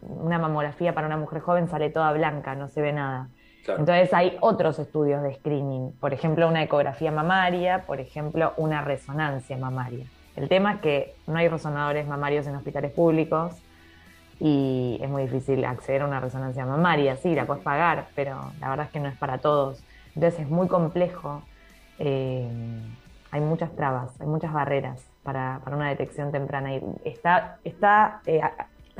[0.01, 3.27] una mamografía para una mujer joven sale toda blanca, no se ve nada.
[3.63, 3.79] Claro.
[3.81, 9.57] Entonces hay otros estudios de screening, por ejemplo una ecografía mamaria, por ejemplo una resonancia
[9.57, 10.05] mamaria.
[10.35, 13.53] El tema es que no hay resonadores mamarios en hospitales públicos
[14.39, 17.15] y es muy difícil acceder a una resonancia mamaria.
[17.17, 19.81] Sí, la puedes pagar, pero la verdad es que no es para todos.
[20.15, 21.43] Entonces es muy complejo.
[21.99, 22.47] eh,
[23.31, 26.73] hay muchas trabas, hay muchas barreras para, para una detección temprana.
[26.75, 28.41] Y está está eh,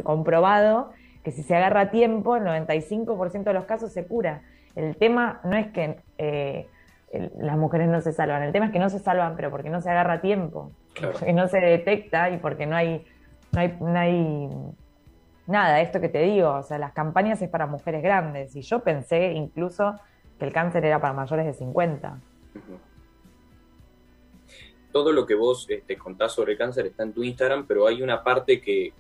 [0.04, 0.92] comprobado
[1.24, 4.42] que si se agarra a tiempo, el 95% de los casos se cura.
[4.76, 6.68] El tema no es que eh,
[7.12, 9.70] el- las mujeres no se salvan, el tema es que no se salvan, pero porque
[9.70, 11.14] no se agarra a tiempo, Claro.
[11.14, 13.06] porque no se detecta y porque no hay,
[13.54, 14.50] no hay, no hay
[15.48, 18.82] nada, esto que te digo, o sea, las campañas es para mujeres grandes y yo
[18.82, 19.96] pensé incluso
[20.40, 22.20] que el cáncer era para mayores de 50.
[22.56, 22.80] Ujú.
[24.92, 28.24] Todo lo que vos este, contás sobre cáncer está en tu Instagram, pero hay una
[28.24, 28.94] parte que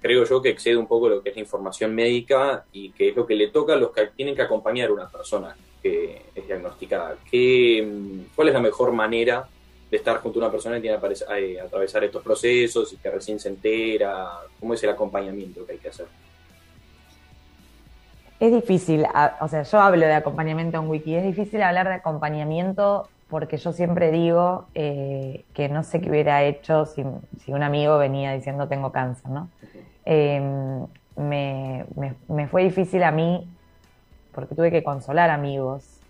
[0.00, 3.16] creo yo que excede un poco lo que es la información médica y que es
[3.16, 6.46] lo que le toca a los que tienen que acompañar a una persona que es
[6.46, 7.16] diagnosticada.
[7.30, 9.48] ¿Qué, ¿Cuál es la mejor manera
[9.90, 13.10] de estar junto a una persona que tiene que eh, atravesar estos procesos y que
[13.10, 14.40] recién se entera?
[14.60, 16.06] ¿Cómo es el acompañamiento que hay que hacer?
[18.38, 21.94] Es difícil, a- o sea, yo hablo de acompañamiento en Wiki, es difícil hablar de
[21.94, 27.02] acompañamiento porque yo siempre digo eh, que no sé qué hubiera hecho si,
[27.36, 29.52] si un amigo venía diciendo tengo cáncer, ¿no?
[30.04, 30.40] Eh,
[31.16, 33.52] me, me- me fue difícil a mí
[34.32, 36.04] porque tuve que consolar amigos,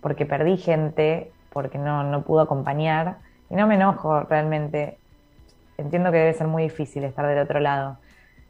[0.00, 5.00] porque perdí gente, porque no, no pudo acompañar, y no me enojo realmente,
[5.78, 8.00] entiendo que debe ser muy difícil estar del otro lado.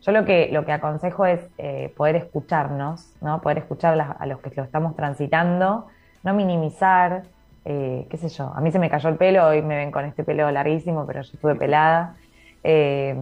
[0.07, 3.41] Yo lo que, lo que aconsejo es eh, poder escucharnos, ¿no?
[3.41, 5.87] Poder escuchar las- a los que lo estamos transitando,
[6.23, 7.29] no minimizar,
[7.65, 8.53] eh, qué sé yo.
[8.55, 11.23] A mí se me cayó el pelo, hoy me ven con este pelo larguísimo, pero
[11.23, 12.19] yo estuve pelada.
[12.63, 13.15] Eh,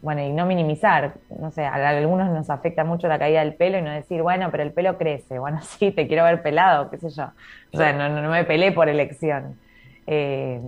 [0.00, 3.78] bueno, y no minimizar, no sé, a algunos nos afecta mucho la caída del pelo
[3.78, 6.98] y no decir, bueno, pero el pelo crece, bueno, sí, te quiero ver pelado, qué
[6.98, 7.24] sé yo.
[7.72, 9.60] O sea, no, no, no me pelé por elección,
[10.06, 10.60] eh,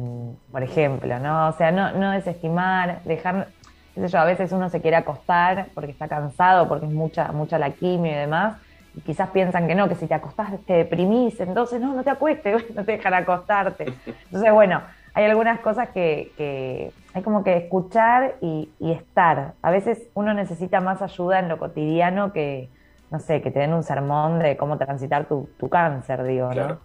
[0.50, 1.48] por ejemplo, ¿no?
[1.48, 3.52] O sea, no, no desestimar, dejar,
[3.94, 7.32] qué sé yo, a veces uno se quiere acostar porque está cansado, porque es mucha,
[7.32, 8.56] mucha la quimio y demás,
[8.94, 12.10] y quizás piensan que no, que si te acostás te deprimís, entonces no, no te
[12.10, 13.92] acuestes, no te dejan acostarte.
[14.06, 14.82] Entonces, bueno,
[15.14, 19.54] hay algunas cosas que, que hay como que escuchar y, y, estar.
[19.62, 22.68] A veces uno necesita más ayuda en lo cotidiano que,
[23.10, 26.78] no sé, que te den un sermón de cómo transitar tu, tu cáncer, digo, ¿no?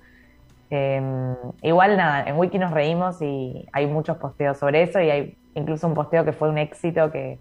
[0.72, 5.38] Eh, igual nada, en Wiki nos reímos y hay muchos posteos sobre eso y hay
[5.56, 7.40] incluso un posteo que fue un éxito que,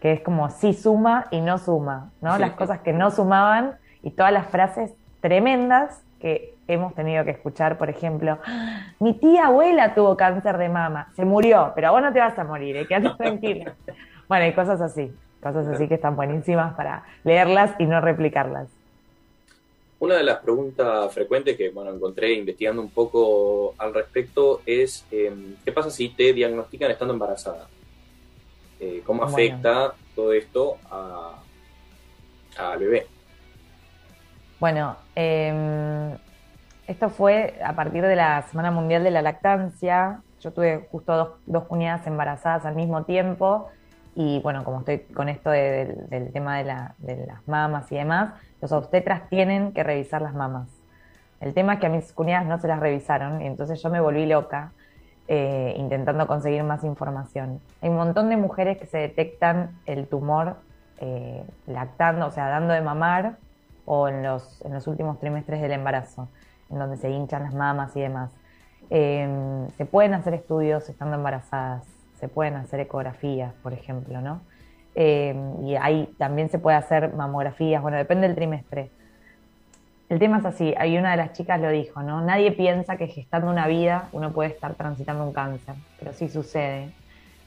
[0.00, 2.38] que es como sí suma y no suma, ¿no?
[2.38, 7.78] Las cosas que no sumaban y todas las frases tremendas que hemos tenido que escuchar,
[7.78, 8.38] por ejemplo,
[9.00, 12.44] mi tía abuela tuvo cáncer de mama, se murió, pero vos no te vas a
[12.44, 12.86] morir, ¿eh?
[12.86, 13.74] quédate tranquila.
[14.28, 18.68] Bueno, y cosas así, cosas así que están buenísimas para leerlas y no replicarlas.
[20.00, 25.32] Una de las preguntas frecuentes que bueno, encontré investigando un poco al respecto es eh,
[25.64, 27.68] ¿qué pasa si te diagnostican estando embarazada?
[28.78, 30.76] Eh, ¿Cómo afecta todo esto
[32.56, 33.06] al bebé?
[34.60, 36.16] Bueno, eh,
[36.86, 40.22] esto fue a partir de la Semana Mundial de la Lactancia.
[40.40, 43.68] Yo tuve justo dos, dos cuñadas embarazadas al mismo tiempo
[44.14, 47.90] y bueno, como estoy con esto de, de, del tema de, la, de las mamas
[47.92, 50.68] y demás, los obstetras tienen que revisar las mamas.
[51.40, 54.00] El tema es que a mis cuñadas no se las revisaron y entonces yo me
[54.00, 54.72] volví loca
[55.28, 57.60] eh, intentando conseguir más información.
[57.80, 60.56] Hay un montón de mujeres que se detectan el tumor
[61.00, 63.36] eh, lactando, o sea, dando de mamar
[63.84, 66.28] o en los, los últimos trimestres del embarazo,
[66.70, 68.30] en donde se hinchan las mamas y demás.
[68.90, 71.86] Eh, se pueden hacer estudios estando embarazadas,
[72.18, 74.40] se pueden hacer ecografías, por ejemplo, ¿no?
[75.00, 75.32] Eh,
[75.62, 78.90] y ahí también se puede hacer mamografías, bueno, depende del trimestre.
[80.08, 82.20] El tema es así, hay una de las chicas lo dijo, ¿no?
[82.20, 86.90] Nadie piensa que gestando una vida uno puede estar transitando un cáncer, pero sí sucede.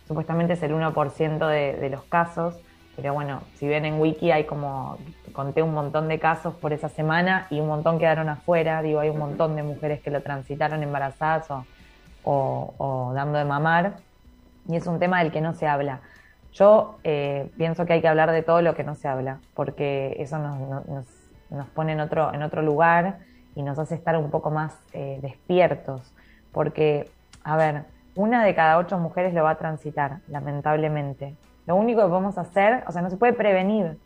[0.07, 2.55] Supuestamente es el 1% de, de los casos,
[2.95, 4.97] pero bueno, si ven en Wiki hay como,
[5.33, 9.09] conté un montón de casos por esa semana y un montón quedaron afuera, digo, hay
[9.09, 13.95] un montón de mujeres que lo transitaron embarazadas o, o dando de mamar,
[14.69, 15.99] y es un tema del que no se habla.
[16.53, 20.15] Yo eh, pienso que hay que hablar de todo lo que no se habla, porque
[20.19, 20.85] eso nos,
[21.49, 23.19] nos, pone en otro, en otro lugar
[23.55, 26.13] y nos hace estar un poco más eh, despiertos.
[26.51, 27.09] Porque,
[27.43, 27.83] a ver,
[28.15, 31.35] una de cada ocho mujeres lo va a transitar, lamentablemente.
[31.67, 33.97] Lo único que podemos hacer, o sea, no se puede prevenir.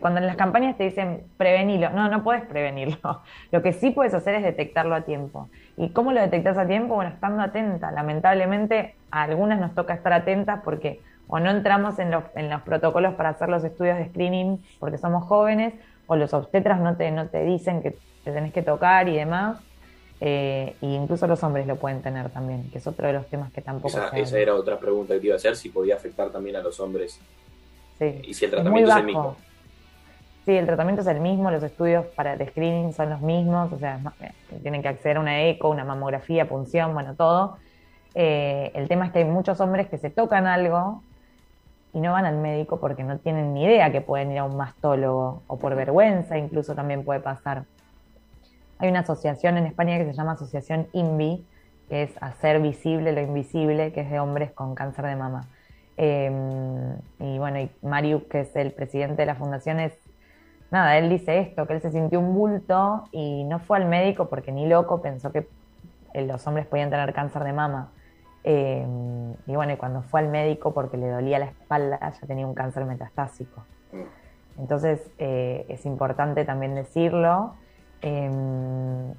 [0.00, 3.20] Cuando en las campañas te dicen prevenirlo, no, no puedes prevenirlo.
[3.52, 5.48] Lo que sí puedes hacer es detectarlo a tiempo.
[5.76, 6.94] ¿Y cómo lo detectas a tiempo?
[6.94, 7.90] Bueno, estando atenta.
[7.90, 11.00] Lamentablemente a algunas nos toca estar atentas porque
[11.34, 14.98] o no entramos en los, en los protocolos para hacer los estudios de screening porque
[14.98, 15.72] somos jóvenes,
[16.06, 19.58] o los obstetras no te, no te dicen que te tenés que tocar y demás.
[20.20, 23.50] Eh, y incluso los hombres lo pueden tener también, que es otro de los temas
[23.50, 23.88] que tampoco.
[23.96, 26.60] Esa, esa era otra pregunta que te iba a hacer, si podía afectar también a
[26.60, 27.18] los hombres.
[27.98, 28.20] Sí.
[28.24, 29.36] Y si el tratamiento es, es, el mismo.
[30.44, 33.78] Sí, el tratamiento es el mismo, los estudios para el screening son los mismos, o
[33.78, 33.98] sea,
[34.60, 37.56] tienen que acceder a una eco, una mamografía, punción, bueno, todo.
[38.14, 41.02] Eh, el tema es que hay muchos hombres que se tocan algo
[41.94, 44.56] y no van al médico porque no tienen ni idea que pueden ir a un
[44.56, 47.64] mastólogo o por vergüenza incluso también puede pasar.
[48.78, 51.46] Hay una asociación en España que se llama Asociación INVI,
[51.88, 55.42] que es hacer visible lo invisible, que es de hombres con cáncer de mama.
[55.98, 59.92] Eh, y bueno, y Marius, que es el presidente de la fundación, es
[60.70, 64.28] nada, él dice esto, que él se sintió un bulto y no fue al médico
[64.28, 65.46] porque ni loco pensó que
[66.14, 67.90] los hombres podían tener cáncer de mama.
[68.44, 68.84] Eh,
[69.46, 72.54] y bueno, y cuando fue al médico porque le dolía la espalda, ya tenía un
[72.54, 73.64] cáncer metastásico.
[74.58, 77.54] Entonces eh, es importante también decirlo.
[78.02, 78.28] Eh,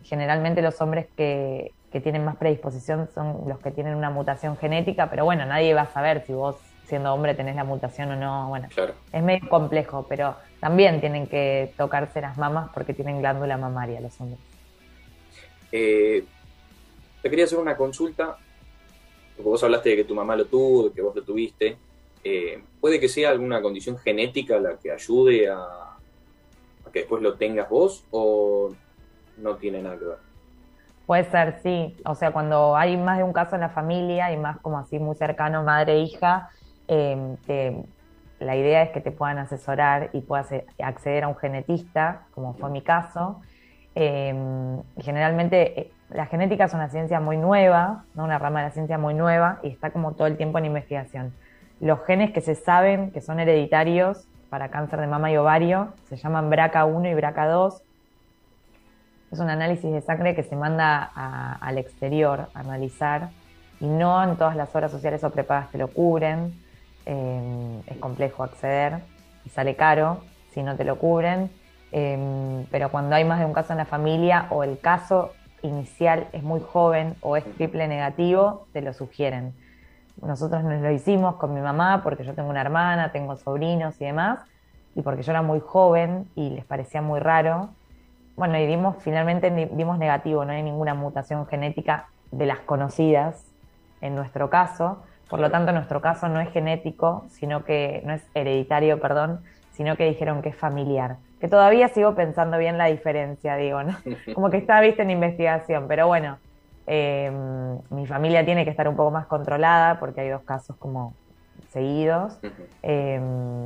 [0.04, 5.10] generalmente los hombres que, que, tienen más predisposición son los que tienen una mutación genética,
[5.10, 8.50] pero bueno, nadie va a saber si vos siendo hombre tenés la mutación o no.
[8.50, 8.94] Bueno, claro.
[9.14, 14.20] es medio complejo, pero también tienen que tocarse las mamas porque tienen glándula mamaria los
[14.20, 14.40] hombres.
[15.72, 16.26] te
[17.30, 18.38] quería hacer una consulta
[19.36, 21.78] porque vos hablaste de que tu mamá lo tuvo, de que vos lo tuviste,
[22.24, 27.36] eh, ¿puede que sea alguna condición genética la que ayude a, a, que después lo
[27.36, 28.72] tengas vos o
[29.38, 30.18] no tiene nada que ver?
[31.06, 31.98] Puede ser, sí.
[32.06, 35.00] O sea, cuando hay más de un caso en la familia y más como así
[35.00, 36.50] muy cercano, madre e hija,
[36.88, 37.84] eh, te,
[38.40, 40.50] la idea es que te puedan asesorar y puedas
[40.80, 43.42] acceder a un genetista, como fue mi caso.
[43.96, 44.34] Eh,
[45.02, 48.24] generalmente la genética es una ciencia muy nueva, ¿no?
[48.24, 51.34] una rama de la ciencia muy nueva y está como todo el tiempo en investigación.
[51.80, 56.16] Los genes que se saben que son hereditarios para cáncer de mama y ovario se
[56.16, 57.82] llaman BRCA1 y BRCA2.
[59.32, 61.04] Es un análisis de sangre que se manda
[61.60, 63.30] al exterior a analizar
[63.80, 66.54] y no en todas las horas sociales o prepagas te lo cubren.
[67.06, 69.00] eh, es complejo acceder
[69.46, 71.50] y sale caro si no te lo cubren,
[71.92, 75.34] eh, pero cuando hay más de un caso en la familia o el caso
[75.64, 79.54] inicial es muy joven o es triple negativo, te lo sugieren.
[80.22, 84.06] Nosotros nos lo hicimos con mi mamá porque yo tengo una hermana, tengo sobrinos y
[84.06, 84.40] demás,
[84.96, 87.70] y porque yo era muy joven y les parecía muy raro.
[88.36, 93.46] Bueno, y dimos, finalmente dimos negativo, no hay ninguna mutación genética de las conocidas
[94.02, 95.04] en nuestro caso.
[95.30, 99.42] Por lo tanto, nuestro caso no es genético, sino que no es hereditario, perdón,
[99.74, 101.18] sino que dijeron que es familiar.
[101.40, 103.98] Que todavía sigo pensando bien la diferencia, digo, ¿no?
[104.34, 106.38] Como que está vista en investigación, pero bueno,
[106.88, 107.32] eh,
[107.90, 111.14] mi familia tiene que estar un poco más controlada porque hay dos casos como
[111.70, 112.38] seguidos,
[112.84, 113.20] eh,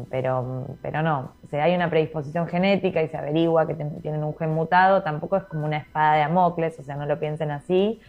[0.09, 4.35] pero, pero no, o sea, hay una predisposición genética y se averigua que tienen un
[4.37, 7.99] gen mutado, tampoco es como una espada de Amocles, o sea, no lo piensen así,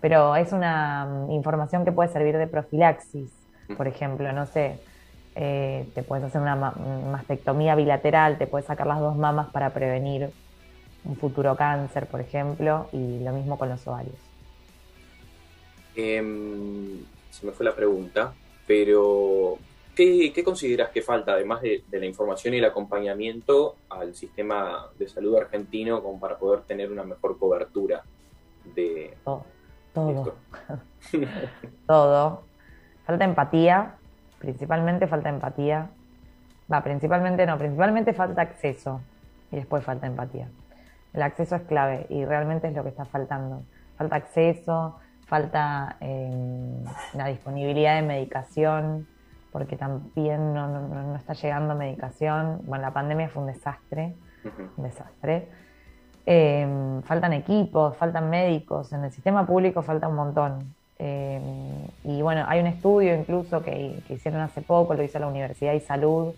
[0.00, 3.32] pero es una mm, información que puede servir de profilaxis,
[3.76, 4.78] por ejemplo, no sé,
[5.40, 10.30] eh, te puedes hacer una mastectomía bilateral, te puedes sacar las dos mamas para prevenir
[11.04, 14.16] un futuro cáncer, por ejemplo, y lo mismo con los ovarios.
[15.94, 18.34] Em, se me fue la pregunta,
[18.66, 19.58] pero
[19.94, 25.36] ¿qué, consideras que falta, además de, la información y el acompañamiento al sistema de salud
[25.36, 28.02] argentino, como para poder tener una mejor cobertura
[28.74, 29.44] de todo?
[29.94, 30.34] Todo.
[31.86, 32.42] todo.
[33.06, 33.97] Falta empatía,
[34.38, 35.90] principalmente falta empatía.
[36.72, 39.00] Va, principalmente no, principalmente falta acceso
[39.50, 40.48] y después falta empatía.
[41.12, 43.62] El acceso es clave y realmente es lo que está faltando.
[43.96, 46.84] Falta acceso, falta eh,
[47.14, 49.06] la disponibilidad de medicación,
[49.50, 52.60] porque también no, está llegando medicación.
[52.64, 54.14] Bueno, la pandemia fue un desastre,
[54.76, 55.48] un desastre.
[56.26, 60.74] Eh, faltan equipos, faltan médicos, en el sistema público falta un montón.
[60.98, 61.40] Eh,
[62.04, 65.80] y bueno, hay un estudio incluso que, hicieron hace poco, lo hizo la Universidad y
[65.80, 66.34] Salud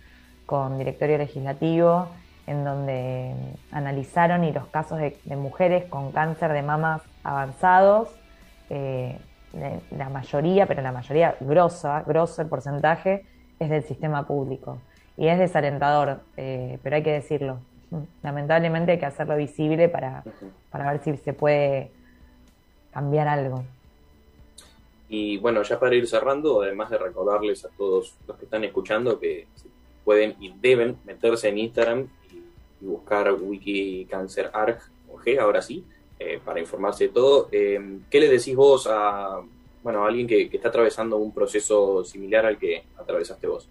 [0.46, 2.08] con directorio legislativo,
[2.46, 3.34] en donde
[3.70, 8.08] analizaron y los casos de mujeres con cáncer de mamas avanzados
[8.70, 9.18] eh,
[9.90, 13.26] la mayoría, pero la mayoría grosa, grosso el porcentaje,
[13.58, 14.78] es del sistema público.
[15.16, 17.58] Y es desalentador, eh, pero hay que decirlo.
[18.22, 20.22] Lamentablemente hay que hacerlo visible para,
[20.70, 21.90] para ver si se puede
[22.92, 23.64] cambiar algo.
[25.12, 29.18] Y bueno, ya para ir cerrando, además de recordarles a todos los que están escuchando
[29.18, 29.48] que
[30.04, 34.78] pueden y deben meterse en Instagram y, buscar WikiCancerArg
[35.12, 35.84] o G, ahora sí,
[36.18, 37.48] eh, para informarse de todo.
[37.50, 39.42] Eh, ¿Qué le decís vos a,
[39.82, 43.68] bueno, alguien que, está atravesando un proceso similar al que atravesaste vos?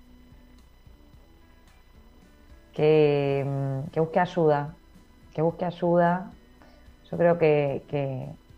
[2.74, 4.76] Que, mm, busque ayuda,
[5.34, 6.32] que busque ayuda.
[7.10, 7.82] Yo creo que,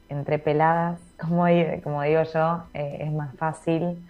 [0.09, 1.45] entre peladas, como,
[1.84, 4.05] como digo yo, eh, es más fácil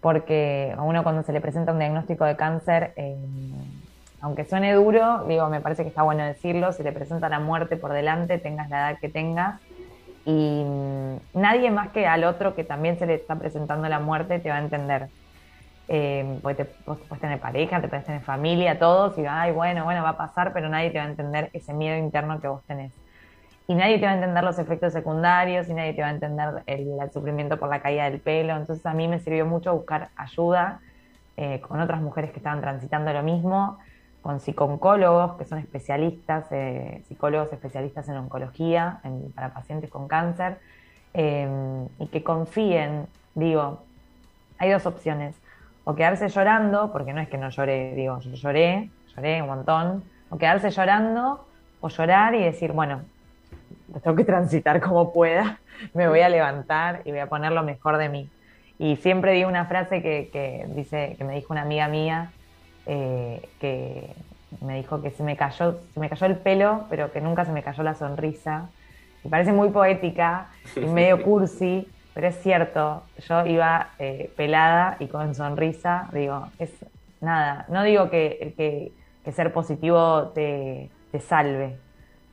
[0.00, 2.94] porque a uno cuando se le presenta un diagnóstico de cáncer,
[4.20, 7.76] aunque suene duro, digo, me parece que está bueno decirlo, se le presenta la muerte
[7.76, 9.60] por delante, tengas la edad que tengas,
[10.24, 14.38] y mm, nadie más que al otro que también se le está presentando la muerte
[14.38, 15.08] te va a entender.
[15.88, 19.84] Eh, porque te, vos puedes tener pareja, te puedes tener familia, todos, y ay, bueno,
[19.84, 22.64] bueno, va a pasar, pero nadie te va a entender ese miedo interno que vos
[22.66, 22.99] tenés.
[23.70, 26.64] Y nadie te va a entender los efectos secundarios, y nadie te va a entender
[26.66, 28.56] el, sufrimiento por la caída del pelo.
[28.56, 30.80] Entonces a mí me sirvió mucho buscar ayuda
[31.36, 33.78] eh, con otras mujeres que estaban transitando lo mismo
[34.22, 39.00] con psicólogos que son especialistas, eh, psicólogos especialistas en oncología
[39.36, 40.58] para pacientes con cáncer,
[41.14, 43.06] em, y que confíen,
[43.36, 43.84] digo,
[44.58, 45.36] hay dos opciones,
[45.84, 50.02] o quedarse llorando, porque no es que no lloré, digo, yo lloré, lloré un montón,
[50.28, 51.46] o quedarse llorando,
[51.80, 53.02] o llorar y decir, bueno,
[53.92, 55.60] lo tengo que transitar como pueda,
[55.94, 58.30] me voy a levantar y voy a poner lo mejor de mí.
[58.78, 62.30] Y siempre digo una frase que, que dice, que me dijo una amiga mía,
[62.86, 64.14] eh, que
[64.60, 67.52] me dijo que se me cayó, se me cayó el pelo, pero que nunca se
[67.52, 68.70] me cayó la sonrisa.
[69.22, 73.02] Me parece muy poética y medio cursi, pero es cierto.
[73.28, 76.08] Yo iba eh, pelada y con sonrisa.
[76.12, 76.70] Digo, es
[77.20, 77.66] nada.
[77.68, 78.92] No digo que, que,
[79.32, 81.76] ser positivo te, te salve,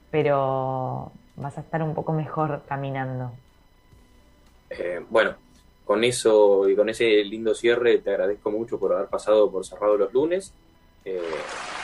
[0.09, 3.31] pero vas a estar un poco mejor caminando.
[4.69, 5.35] Eh, bueno,
[5.85, 9.97] con eso y con ese lindo cierre, te agradezco mucho por haber pasado por Cerrado
[9.97, 10.53] los lunes,
[11.05, 11.21] eh,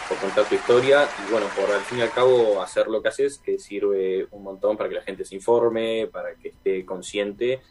[0.10, 3.08] por contar tu historia y bueno, por al fin y al cabo hacer lo que
[3.08, 7.62] haces, que sirve un montón para que la gente se informe, para que esté consciente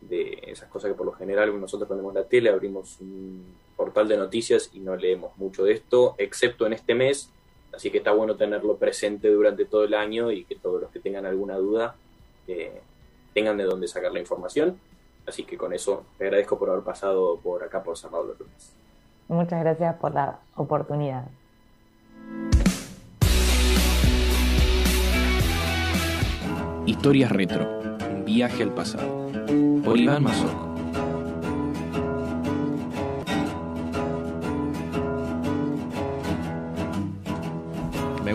[0.00, 4.16] de esas cosas que por lo general nosotros ponemos la tele, abrimos un portal de
[4.16, 7.30] noticias y no leemos mucho de esto, excepto en este mes,
[7.72, 11.00] así que está bueno tenerlo presente durante todo el año y que todos los que
[11.00, 11.96] tengan alguna duda
[12.46, 12.80] eh,
[13.34, 14.78] tengan de dónde sacar la información.
[15.26, 18.72] Así que con eso te agradezco por haber pasado por acá por San Pablo Lunes.
[19.28, 21.26] Muchas gracias por la oportunidad.
[26.86, 27.80] Historias retro.
[28.10, 29.30] Un viaje al pasado.
[29.84, 30.67] Por Iván Mazoco.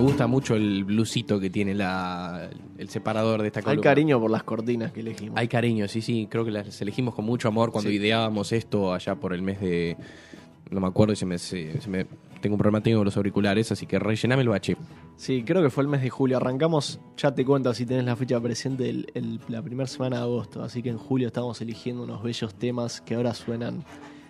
[0.04, 3.84] Gusta mucho el blusito que tiene la, el separador de esta Hay columna.
[3.84, 5.38] cariño por las cortinas que elegimos.
[5.38, 6.28] Hay cariño, sí, sí.
[6.30, 7.96] Creo que las elegimos con mucho amor cuando Sí.
[7.98, 9.98] ideábamos esto allá por el mes de.
[10.72, 12.06] No me acuerdo si me, se- se me-
[12.42, 14.76] tengo un problema tengo con los auriculares, así que rellename el bache.
[15.16, 16.38] Sí, creo que fue el mes de julio.
[16.38, 20.24] Arrancamos, ya te cuento si tenés la fecha presente, el- el- la primera semana de
[20.24, 20.64] agosto.
[20.64, 23.84] Así que en julio estamos eligiendo unos bellos temas que ahora suenan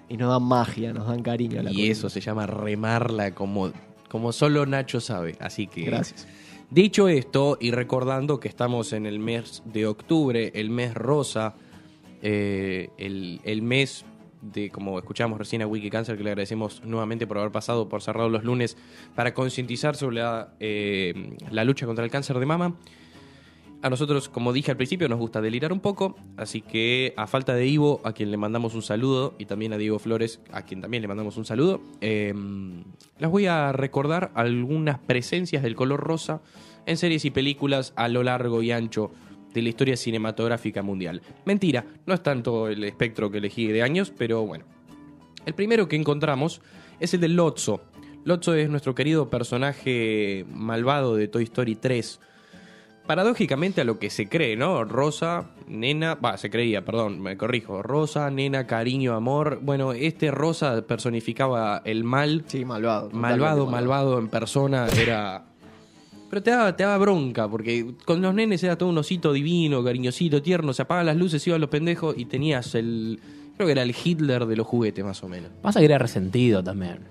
[0.10, 1.92] y nos dan magia, nos dan cariño a la Y columna.
[1.92, 3.72] eso se llama remarla como,
[4.14, 5.36] como solo Nacho sabe.
[5.40, 5.86] Así que.
[5.86, 6.28] Gracias.
[6.70, 11.56] Dicho esto, y recordando que estamos en el mes de octubre, el mes rosa,
[12.22, 14.06] eh, el, el mes
[14.40, 18.04] de, como escuchamos recién a Wiki Cancer, que le agradecemos nuevamente por haber pasado por
[18.04, 18.78] cerrado los lunes
[19.16, 22.76] para concientizar sobre la, eh, la lucha contra el cáncer de mama.
[23.84, 27.54] A nosotros, como dije al principio, nos gusta delirar un poco, así que a falta
[27.54, 30.80] de Ivo, a quien le mandamos un saludo, y también a Diego Flores, a quien
[30.80, 32.34] también le mandamos un saludo, eh,
[33.20, 36.42] les voy a recordar algunas presencias del color rosa
[36.86, 39.12] en series y películas a lo largo y ancho
[39.54, 41.22] de la historia cinematográfica mundial.
[41.44, 44.64] Mentira, no es tanto el espectro que elegí de años, pero bueno.
[45.46, 46.62] El primero que encontramos
[47.02, 47.82] es el de Lotso.
[48.24, 52.22] Lotso es nuestro querido personaje malvado de Toy Story 3
[53.06, 54.84] paradójicamente a lo que se cree, ¿no?
[54.84, 57.82] Rosa, nena, va, se creía, perdón, me corrijo.
[57.82, 59.60] Rosa, nena, cariño, amor.
[59.62, 62.44] Bueno, este Rosa personificaba el mal.
[62.48, 63.10] Sí, malvado.
[63.12, 65.46] Malvado, malvado en persona, era...
[66.30, 69.84] Pero te daba, te daba bronca, porque con los nenes era todo un osito divino,
[69.84, 73.20] cariñosito, tierno, se apagan las luces, iban los pendejos y tenías el...
[73.56, 75.52] Creo que era el Hitler de los juguetes, más o menos.
[75.62, 77.02] Pasa que era resentido también.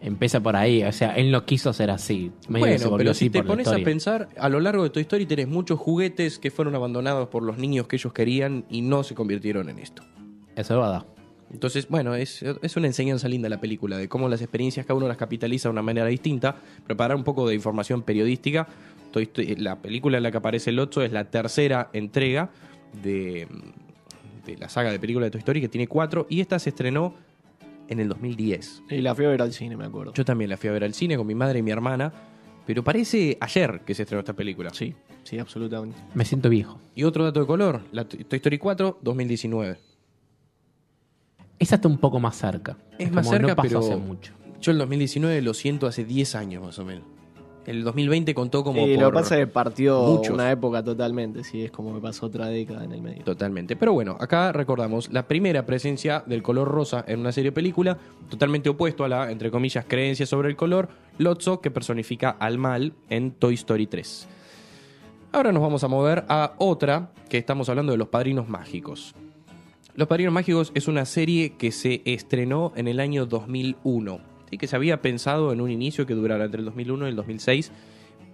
[0.00, 2.30] Empieza por ahí, o sea, él no quiso ser así.
[2.48, 3.84] Medio Bueno, pero si te pones a historia.
[3.84, 7.58] pensar, a lo largo de Toy Story tenés muchos juguetes que fueron abandonados por los
[7.58, 10.02] niños que ellos querían y no se convirtieron en esto.
[10.54, 11.04] Eso es verdad.
[11.52, 15.08] Entonces, bueno, es, es una enseñanza linda la película, de cómo las experiencias cada uno
[15.08, 16.54] las capitaliza de una manera distinta.
[16.86, 18.68] Preparar un poco de información periodística.
[19.10, 22.50] Toy Story- la película en la que aparece el 8 es la tercera entrega
[23.02, 23.48] de,
[24.46, 27.14] de la saga de películas de Toy Story, que tiene cuatro, y esta se estrenó
[27.88, 28.82] en el 2010.
[28.90, 30.12] Y la fui a ver al cine, me acuerdo.
[30.14, 32.12] Yo también la fui a ver al cine con mi madre y mi hermana,
[32.66, 34.70] pero parece ayer que se estrenó esta película.
[34.72, 35.98] Sí, sí, absolutamente.
[36.14, 36.78] Me siento viejo.
[36.94, 39.78] Y otro dato de color, la Toy Story 4, 2019.
[41.58, 42.76] Esa está un poco más cerca.
[42.98, 44.32] Es más como cerca, no pasó pero hace mucho.
[44.60, 47.04] yo el 2019 lo siento hace 10 años más o menos.
[47.68, 48.88] El 2020 contó como por...
[48.88, 50.32] lo que pasa es que partió muchos.
[50.32, 53.24] una época totalmente, sí, es como que pasó otra década en el medio.
[53.24, 53.76] Totalmente.
[53.76, 57.98] Pero bueno, acá recordamos la primera presencia del color rosa en una serie o película,
[58.30, 60.88] totalmente opuesto a la, entre comillas, creencia sobre el color,
[61.18, 64.26] Lotso, que personifica al mal en Toy Story 3.
[65.32, 69.14] Ahora nos vamos a mover a otra, que estamos hablando de Los Padrinos Mágicos.
[69.94, 74.58] Los Padrinos Mágicos es una serie que se estrenó en el año 2001, ¿sí?
[74.58, 77.72] que se había pensado en un inicio que durara entre el 2001 y el 2006,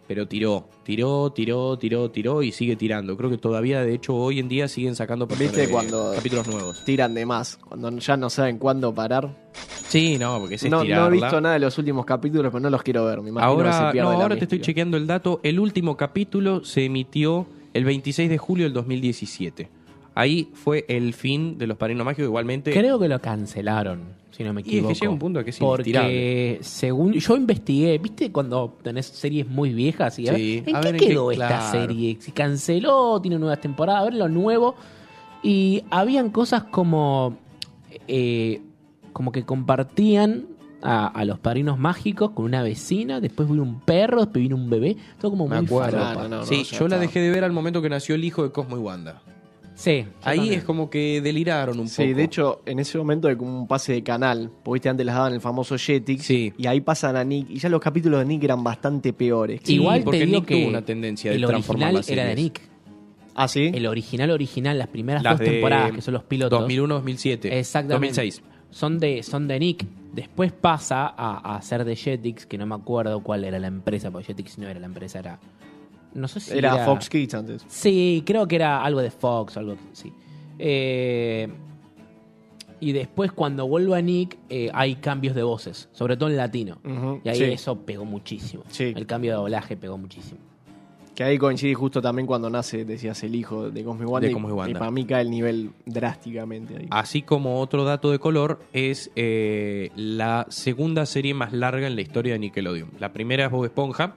[0.06, 3.16] pero tiró, tiró, tiró, tiró, tiró y sigue tirando.
[3.16, 6.84] Creo que todavía, de hecho, hoy en día siguen sacando ¿Viste eh, cuando- capítulos nuevos.
[6.84, 9.34] Tiran de más, cuando ya no saben cuándo parar.
[9.88, 12.68] Sí, no, porque es No, no he visto nada de los últimos capítulos, pero no
[12.70, 13.20] los quiero ver.
[13.22, 15.40] Me imagino que se Ahora, no, ahora te estoy chequeando el dato.
[15.42, 19.68] El último capítulo se emitió el 26 de julio del 2017.
[20.14, 22.26] Ahí fue el fin de Los Padrinos Mágicos.
[22.26, 24.00] Igualmente, Creo que lo cancelaron,
[24.30, 24.94] si no me Y es que equivoco.
[24.94, 30.16] llega un punto que es Porque según yo investigué, ¿viste cuando tenés series muy viejas?
[30.20, 31.70] Y a ver, Sí, ¿En a qué ver en qué- quedó esta claro.
[31.72, 32.16] serie?
[32.20, 34.76] Si canceló, tiene nuevas temporadas, a ver lo nuevo.
[35.42, 37.36] Y habían cosas como.
[38.08, 38.60] eh,
[39.12, 40.46] como que compartían
[40.82, 44.68] a, a los padrinos mágicos con una vecina, después vino un perro, después vino un
[44.68, 44.96] bebé.
[45.20, 45.98] Todo como me muy acuerdo.
[46.00, 46.22] falopa.
[46.24, 48.42] No, no, no, sí, yo la dejé de ver al momento que nació el hijo
[48.42, 49.22] de Cosmo y Wanda.
[49.74, 50.58] Sí, Ahí también.
[50.60, 52.16] es como que deliraron un Sí, poco.
[52.16, 54.50] de hecho, en ese momento hay como un pase de canal.
[54.62, 56.24] Porque viste, antes les daban el famoso Jetix.
[56.24, 56.52] Sí.
[56.56, 57.50] Y ahí pasan a Nick.
[57.50, 59.60] Y ya los capítulos de Nick eran bastante peores.
[59.64, 62.08] Sí, Igual porque te digo Nick que tuvo una tendencia de el transformar original las
[62.08, 62.44] era de series.
[62.44, 62.60] Nick.
[63.34, 63.72] Ah, sí.
[63.74, 66.68] El original, original, las primeras Las dos de temporadas, que son los pilotos.
[66.68, 67.52] 2001-2007.
[67.52, 68.20] Exactamente.
[68.22, 68.42] 2006.
[68.70, 69.84] Son de, son de Nick.
[70.12, 74.12] Después pasa a, a ser de Jetix, que no me acuerdo cuál era la empresa,
[74.12, 75.40] porque Jetix no era la empresa, era.
[76.14, 76.84] No sé si era, era.
[76.84, 77.64] Fox Kids antes.
[77.68, 80.12] Sí, creo que era algo de Fox, algo sí.
[80.58, 81.48] Eh,
[82.80, 86.78] y después, cuando vuelvo a Nick, eh, hay cambios de voces, sobre todo en latino.
[87.24, 87.44] Y ahí sí.
[87.44, 88.62] eso pegó muchísimo.
[88.68, 88.92] Sí.
[88.94, 90.40] El cambio de doblaje pegó muchísimo.
[91.14, 94.26] Que ahí coincidí justo también cuando nace, decías, el hijo de Cosmo y Wanda.
[94.26, 94.70] De y- Cosmo y Wanda.
[94.70, 96.86] Y para mí cae el nivel drásticamente ahí.
[96.90, 102.00] Así como otro dato de color es eh, la segunda serie más larga en la
[102.02, 102.90] historia de Nickelodeon.
[102.98, 104.16] La primera es Bob Esponja,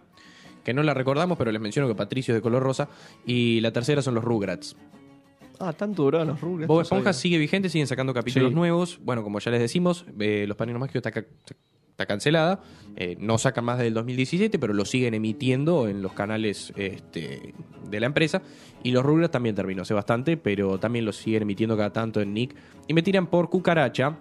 [0.68, 2.90] que no la recordamos, pero les menciono que Patricio es de color rosa.
[3.26, 4.76] Y la tercera son los Rugrats.
[5.62, 6.68] Ah, tanto duraron los Rugrats.
[6.68, 8.56] Bob Esponja sigue vigente, siguen sacando capítulos Sí.
[8.56, 9.00] nuevos.
[9.02, 11.26] Bueno, como ya les decimos, eh, Los Padrinos Mágicos está, ca-
[11.92, 12.62] está cancelada.
[12.98, 17.54] Eh, no sacan más del 2017, pero lo siguen emitiendo en los canales este,
[17.90, 18.42] de la empresa.
[18.84, 22.34] Y los Rugrats también terminó hace bastante, pero también los siguen emitiendo cada tanto en
[22.34, 22.54] Nick.
[22.90, 24.18] Y me tiran por cucaracha.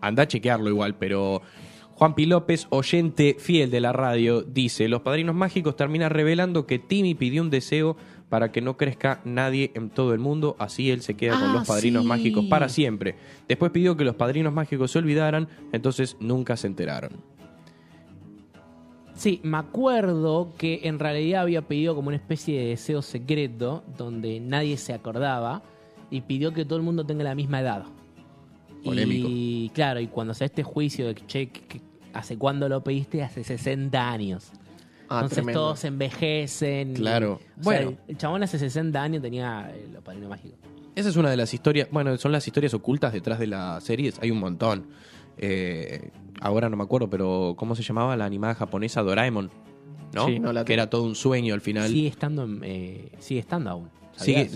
[0.00, 1.42] Anda a chequearlo igual, pero
[2.00, 6.78] Juan Pi López, oyente fiel de la radio, dice, los padrinos mágicos terminan revelando que
[6.78, 7.94] Timmy pidió un deseo
[8.30, 11.52] para que no crezca nadie en todo el mundo, así él se queda con Ah,
[11.52, 12.08] los padrinos sí.
[12.08, 13.16] mágicos para siempre.
[13.48, 17.12] Después pidió que los padrinos mágicos se olvidaran, entonces nunca se enteraron.
[19.12, 24.40] Sí, me acuerdo que en realidad había pedido como una especie de deseo secreto donde
[24.40, 25.62] nadie se acordaba
[26.10, 27.84] y pidió que todo el mundo tenga la misma edad.
[28.82, 29.28] Polémico.
[29.30, 32.82] Y claro, y cuando se este juicio de que, che, que- que- ¿hace cuándo lo
[32.82, 33.22] pediste?
[33.22, 34.50] Hace 60 años.
[35.08, 35.60] Ah, Entonces tremendo.
[35.60, 36.92] todos envejecen.
[36.92, 37.40] y- Claro.
[37.62, 37.90] Bueno.
[37.90, 40.58] el, el chabón hace 60 años tenía eh, los padrinos mágicos.
[40.94, 44.18] Esa es una de las historias, bueno, son las historias ocultas detrás de las series,
[44.20, 44.86] hay un montón.
[45.38, 49.50] Eh, ahora no me acuerdo, pero ¿cómo se llamaba la animada japonesa Doraemon?
[50.12, 50.26] ¿No?
[50.26, 51.88] Sí, no la que era todo un sueño al final.
[51.88, 53.88] Sigue estando, en- eh, sigue estando aún.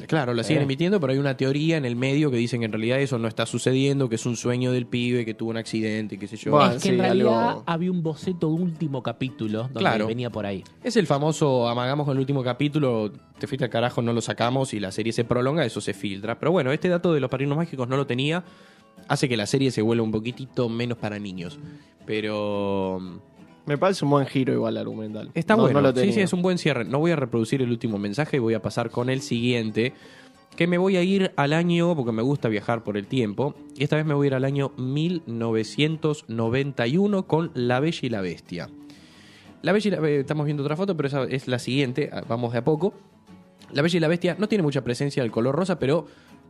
[0.07, 0.65] Claro, la siguen Eh.
[0.65, 3.29] emitiendo, pero hay una teoría en el medio que dicen que en realidad eso no
[3.29, 6.51] está sucediendo, que es un sueño del pibe, que tuvo un accidente, qué sé yo.
[6.53, 10.07] Bueno, es que en realidad algo- había un boceto de último capítulo donde Claro.
[10.07, 10.63] venía por ahí.
[10.83, 14.75] Es el famoso amagamos con el último capítulo, te fuiste al carajo, no lo sacamos
[14.75, 16.39] y la serie se prolonga, eso se filtra.
[16.39, 18.45] Pero bueno, este dato de los padrinos mágicos no lo tenía,
[19.09, 21.59] hace que la serie se vuelva un poquitito menos para niños.
[22.07, 23.01] Pero
[23.67, 25.31] Me parece un buen giro igual argumental.
[25.35, 26.85] está No- bueno, no lo sí, sí, es un buen cierre.
[26.85, 29.93] No voy a reproducir el último mensaje, voy a pasar con el siguiente.
[30.57, 33.83] Que me voy a ir al año, porque me gusta viajar por el tiempo, y
[33.83, 38.69] esta vez me voy a ir al año 1991 con La Bella y la Bestia.
[39.63, 42.53] La Bella y la eh, estamos viendo otra foto, pero esa es la siguiente, vamos
[42.53, 42.95] de a poco.
[43.73, 46.07] La Bella y la Bestia no tiene mucha presencia del color rosa, pero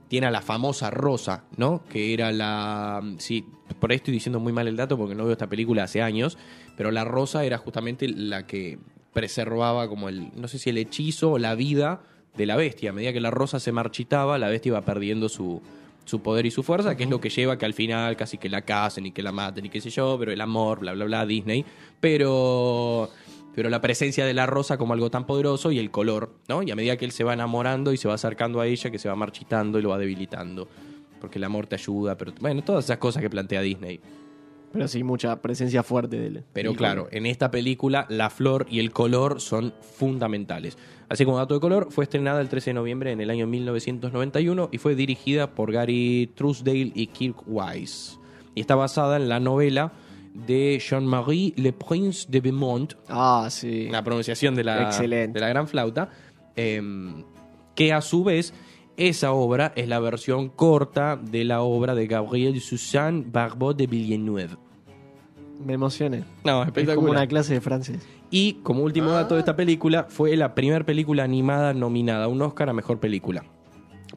[0.08, 1.82] tiene a la famosa rosa, ¿no?
[1.88, 3.02] Que era la...
[3.18, 3.44] Sí,
[3.80, 6.38] por ahí estoy diciendo muy mal el dato porque no veo esta película hace años,
[6.76, 8.78] pero la rosa era justamente la que
[9.12, 12.02] preservaba como el, no sé si el hechizo o la vida
[12.36, 12.90] de la bestia.
[12.90, 15.62] A medida que la rosa se marchitaba, la bestia iba perdiendo su,
[16.04, 18.48] su poder y su fuerza, que es lo que lleva que al final casi que
[18.48, 21.04] la casen y que la maten y qué sé yo, pero el amor, bla, bla,
[21.04, 21.64] bla, Disney.
[22.00, 23.10] Pero,
[23.54, 26.62] pero la presencia de la rosa como algo tan poderoso y el color, ¿no?
[26.62, 28.98] Y a medida que él se va enamorando y se va acercando a ella, que
[28.98, 30.68] se va marchitando y lo va debilitando.
[31.20, 34.00] Porque el amor te ayuda, pero bueno, todas esas cosas que plantea Disney.
[34.72, 36.44] Pero sí, mucha presencia fuerte de él.
[36.52, 40.76] Pero claro, en esta película la flor y el color son fundamentales.
[41.08, 44.70] Así como dato de color, fue estrenada el 13 de noviembre en el año 1991
[44.72, 48.18] y fue dirigida por Gary Truesdale y Kirk Wise.
[48.56, 49.92] Y está basada en la novela
[50.34, 53.88] de Jean-Marie Le Prince de Beaumont, Ah, sí.
[53.88, 55.34] la pronunciación de la, Excelente.
[55.38, 56.10] de la gran flauta,
[56.56, 57.24] em,
[57.74, 58.52] que a su vez
[58.96, 64.56] esa obra es la versión corta de la obra de Gabriel Suzanne Barbeau de Villeneuve.
[65.64, 66.24] Me emocioné.
[66.44, 68.06] No, Es como una clase de francés.
[68.30, 72.42] Y como último dato de esta película, fue la primera película animada nominada a un
[72.42, 73.44] Oscar a Mejor Película.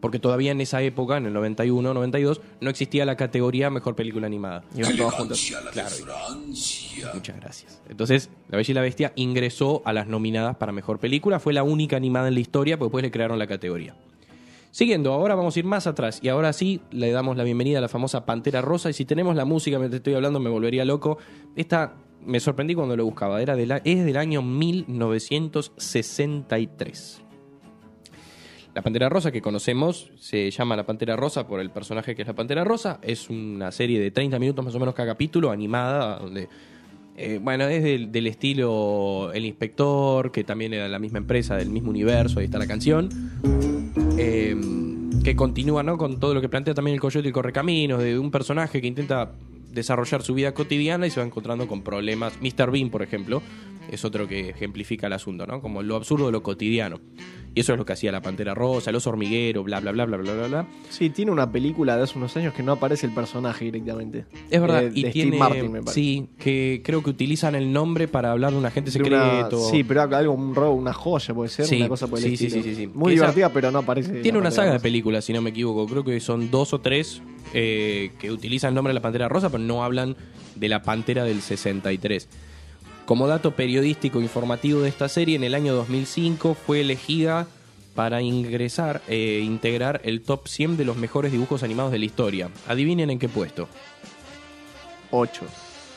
[0.02, 4.28] Porque todavía en esa época, en el 91, 92, no existía la categoría Mejor Película
[4.28, 4.64] Animada.
[4.76, 4.92] Iban.
[5.72, 5.90] Claro.
[7.16, 7.82] Muchas gracias.
[7.90, 11.40] Entonces, La Bella y la Bestia ingresó a las nominadas para Mejor Película.
[11.40, 13.96] Fue la única animada en la historia, porque después le crearon la categoría.
[14.70, 16.20] Siguiendo, ahora vamos a ir más atrás.
[16.22, 18.92] Y ahora sí, le damos la bienvenida a la famosa Pantera Rosa.
[18.92, 21.18] Y si tenemos la música mientras estoy hablando, me volvería loco.
[21.56, 23.42] Esta me sorprendí cuando lo buscaba.
[23.42, 27.24] Era de la- es del año 1963.
[28.78, 32.28] La Pantera Rosa que conocemos se llama La Pantera Rosa por el personaje que es
[32.28, 33.00] la Pantera Rosa.
[33.02, 36.48] Es una serie de 30 minutos más o menos cada capítulo, animada, donde...
[37.18, 41.90] eh, bueno, es del, estilo El Inspector, que también era la misma empresa, del mismo
[41.90, 43.10] universo, ahí está la canción.
[44.20, 44.56] Eh,
[45.24, 45.98] que continúa ¿no?
[45.98, 49.32] con todo lo que plantea también el Coyote y Correcaminos, de un personaje que intenta
[49.72, 52.40] desarrollar su vida cotidiana y se va encontrando con problemas.
[52.42, 52.70] Mr.
[52.70, 53.42] Bean, por ejemplo,
[53.92, 55.62] es otro que ejemplifica el asunto, ¿no?
[55.62, 57.00] Como lo absurdo de lo cotidiano.
[57.56, 60.06] Y eso es lo que hacía la Pantera Rosa, el oso hormiguero, bla, bla, bla,
[60.06, 60.68] bla, bla, bla, bla.
[60.90, 64.26] Sí, tiene una película de hace unos años que no aparece el personaje directamente.
[64.52, 65.32] Es verdad, Eh, y de tiene.
[65.32, 65.94] Steve Martin, me parece.
[65.94, 69.70] sí, que creo que utilizan el nombre para hablar de un agente De una- secreto.
[69.72, 72.38] sí, pero algo, un robo, una joya puede ser, Sí, una cosa por el sí,
[72.38, 72.64] sí, estilo.
[72.64, 72.88] sí, sí, sí.
[72.94, 74.22] Muy Que esa- divertida, pero no aparece.
[74.22, 75.88] Tiene una saga de películas, si no me equivoco.
[75.88, 77.24] Creo que son dos o tres
[77.54, 80.16] eh, que utilizan el nombre de la Pantera Rosa, pero no hablan
[80.56, 82.28] de la Pantera del 63.
[83.08, 87.48] Como dato periodístico informativo de esta serie, en el año 2005 fue elegida
[87.96, 92.50] para ingresar e integrar el top 100 de los mejores dibujos animados de la historia.
[92.68, 93.70] Adivinen en qué puesto.
[95.12, 95.42] 8.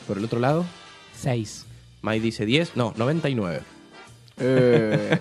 [0.07, 0.65] Por el otro lado,
[1.17, 1.67] 6.
[2.03, 3.61] Mai dice 10, no, 99.
[4.39, 5.19] Eh,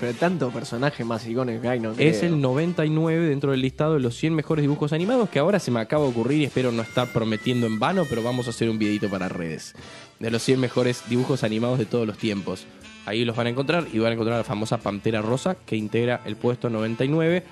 [0.00, 2.34] pero tanto personaje más icónico que hay, no Es creo.
[2.34, 5.78] el 99 dentro del listado de los 100 mejores dibujos animados que ahora se me
[5.78, 8.78] acaba de ocurrir y espero no estar prometiendo en vano, pero vamos a hacer un
[8.80, 9.74] videito para redes.
[10.20, 12.66] De los 100 mejores dibujos animados de todos los tiempos.
[13.06, 15.76] Ahí los van a encontrar y van a encontrar a la famosa Pantera Rosa que
[15.76, 17.42] integra el puesto 99.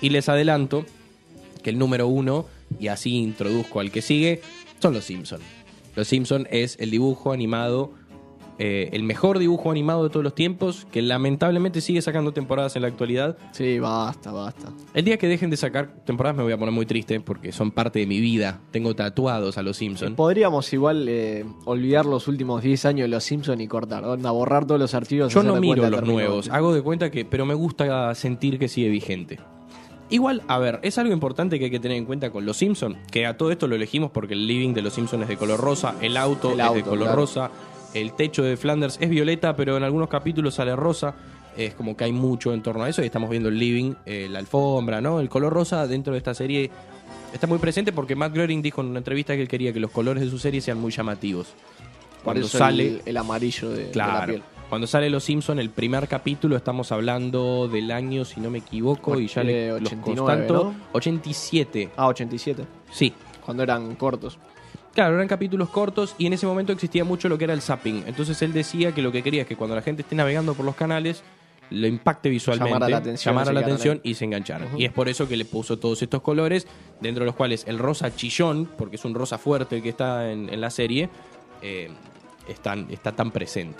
[0.00, 0.84] Y les adelanto
[1.62, 2.46] que el número uno,
[2.78, 4.42] y así introduzco al que sigue,
[4.78, 5.40] son los Simpson.
[5.96, 7.92] Los Simpson es el dibujo animado,
[8.58, 12.82] eh, el mejor dibujo animado de todos los tiempos, que lamentablemente sigue sacando temporadas en
[12.82, 13.36] la actualidad.
[13.52, 14.72] Sí, basta, basta.
[14.94, 17.70] El día que dejen de sacar temporadas me voy a poner muy triste porque son
[17.70, 18.60] parte de mi vida.
[18.70, 20.16] Tengo tatuados a los Simpsons.
[20.16, 24.66] Podríamos igual eh, olvidar los últimos 10 años de los Simpsons y cortar, onda, borrar
[24.66, 25.32] todos los archivos.
[25.32, 28.88] Yo no miro los nuevos, hago de cuenta que, pero me gusta sentir que sigue
[28.88, 29.38] vigente.
[30.10, 32.96] Igual, a ver, es algo importante que hay que tener en cuenta con los Simpsons,
[33.10, 35.60] que a todo esto lo elegimos porque el living de los Simpsons es de color
[35.60, 37.16] rosa, el auto El es de color claro.
[37.16, 37.50] rosa,
[37.94, 41.14] el techo de Flanders es violeta, pero en algunos capítulos sale rosa.
[41.56, 44.28] Es como que hay mucho en torno a eso y estamos viendo el living, eh,
[44.30, 45.18] la alfombra, ¿no?
[45.18, 46.70] El color rosa dentro de esta serie
[47.32, 49.90] está muy presente porque Matt Groening dijo en una entrevista que él quería que los
[49.90, 51.48] colores de su serie sean muy llamativos.
[52.22, 54.26] Cuando sale, el, el amarillo de, de la Claro.
[54.32, 54.42] piel.
[54.68, 59.18] Cuando sale Los Simpson el primer capítulo, estamos hablando del año, si no me equivoco,
[59.18, 60.74] y ya le, Eh, los 89, constanto, ¿no?
[60.92, 61.90] 87.
[61.96, 62.64] Ah, 87.
[62.90, 63.12] Sí.
[63.44, 64.38] Cuando eran cortos.
[64.98, 68.02] Claro, eran capítulos cortos y en ese momento existía mucho lo que era el zapping.
[68.08, 70.66] Entonces él decía que lo que quería es que cuando la gente esté navegando por
[70.66, 71.22] los canales,
[71.70, 74.66] lo impacte visualmente, Llamara la atención, llamara la y se engancharan.
[74.66, 74.78] Ujú.
[74.80, 76.66] Y es por eso que le puso todos estos colores,
[77.00, 80.32] dentro de los cuales el rosa chillón, porque es un rosa fuerte el que está
[80.32, 81.08] en, en la serie,
[81.62, 81.92] eh,
[82.48, 83.78] están- está tan presente.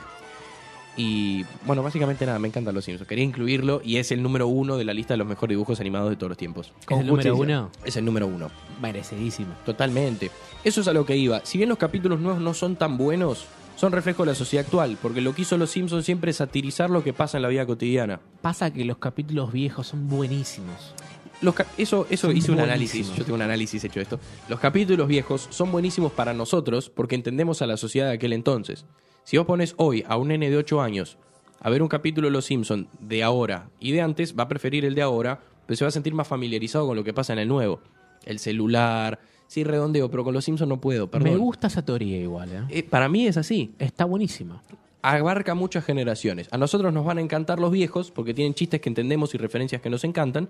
[0.99, 3.09] Y bueno, básicamente nada, me encantan los Simpsons.
[3.09, 6.11] Quería incluirlo y es el número uno de la lista de los mejores dibujos animados
[6.11, 6.73] de todos los tiempos.
[6.91, 7.71] ¿Es el número uno?
[7.85, 8.51] Es el número uno.
[8.83, 9.55] Merecidísimo.
[9.65, 10.33] Totalmente.
[10.65, 11.41] Eso es a lo que iba.
[11.45, 13.47] Si bien los capítulos nuevos no son tan buenos,
[13.77, 16.91] son reflejo de la sociedad actual, porque lo que hizo Los Simpsons siempre es satirizar
[16.91, 18.19] lo que pasa en la vida cotidiana.
[18.43, 20.95] Pasa que los capítulos viejos son buenísimos.
[21.41, 24.19] Los eso eso Son hice un análisis, yo tengo un análisis hecho de esto.
[24.49, 28.85] Los capítulos viejos son buenísimos para nosotros porque entendemos a la sociedad de aquel entonces.
[29.29, 31.19] Si vos pones hoy a un nene de 8 años
[31.61, 34.87] a ver un capítulo de Los Simpsons de ahora y de antes, va a preferir
[34.87, 37.41] el de ahora, pero se va a sentir más familiarizado con lo que pasa en
[37.41, 37.83] el nuevo.
[38.25, 41.31] El celular, sí redondeo, pero con Los Simpsons no puedo, perdón.
[41.31, 42.63] Me gusta esa teoría igual, ¿eh?
[42.71, 43.75] Eh, para mí es así.
[43.79, 44.63] Está buenísima.
[45.03, 46.49] Abarca muchas generaciones.
[46.51, 49.83] A nosotros nos van a encantar los viejos porque tienen chistes que entendemos y referencias
[49.83, 50.49] que nos encantan.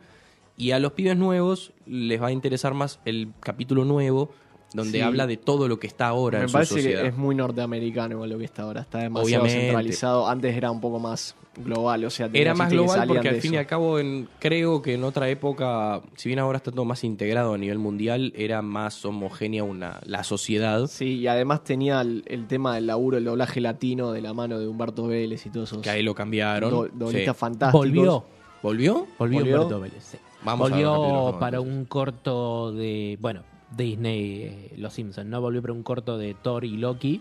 [0.57, 4.31] Y a los pibes nuevos les va a interesar más el capítulo nuevo
[4.75, 5.01] donde Sí.
[5.01, 7.03] habla de todo lo que está ahora Me en su parece sociedad.
[7.03, 8.83] que es muy norteamericano igual lo que está ahora.
[8.83, 9.67] Está demasiado Obviamente.
[9.67, 10.29] centralizado.
[10.29, 12.05] Antes era un poco más global.
[12.05, 13.61] O sea, Era más global porque al fin y eso.
[13.61, 17.55] al cabo en- creo que en otra época, si bien ahora está todo más integrado
[17.55, 20.87] a nivel mundial, era más homogénea una, la sociedad.
[20.87, 24.59] Sí, y además tenía el, el tema del laburo, el doblaje latino de la mano
[24.61, 26.71] de Humberto Vélez y todos esos Que ahí lo cambiaron.
[26.71, 26.91] do- Sí.
[26.95, 27.81] doblistas fantásticos.
[27.89, 28.25] Volvió.
[28.63, 29.07] ¿Volvió?
[29.19, 29.41] Volvió.
[29.41, 30.05] Humberto Vélez.
[30.05, 30.19] sí.
[30.45, 33.19] Vamos volvió para un corto de.
[33.21, 33.43] Bueno,
[33.77, 35.41] Disney, eh, Los Simpsons, ¿no?
[35.41, 37.21] Volvió para un corto de Thor y Loki.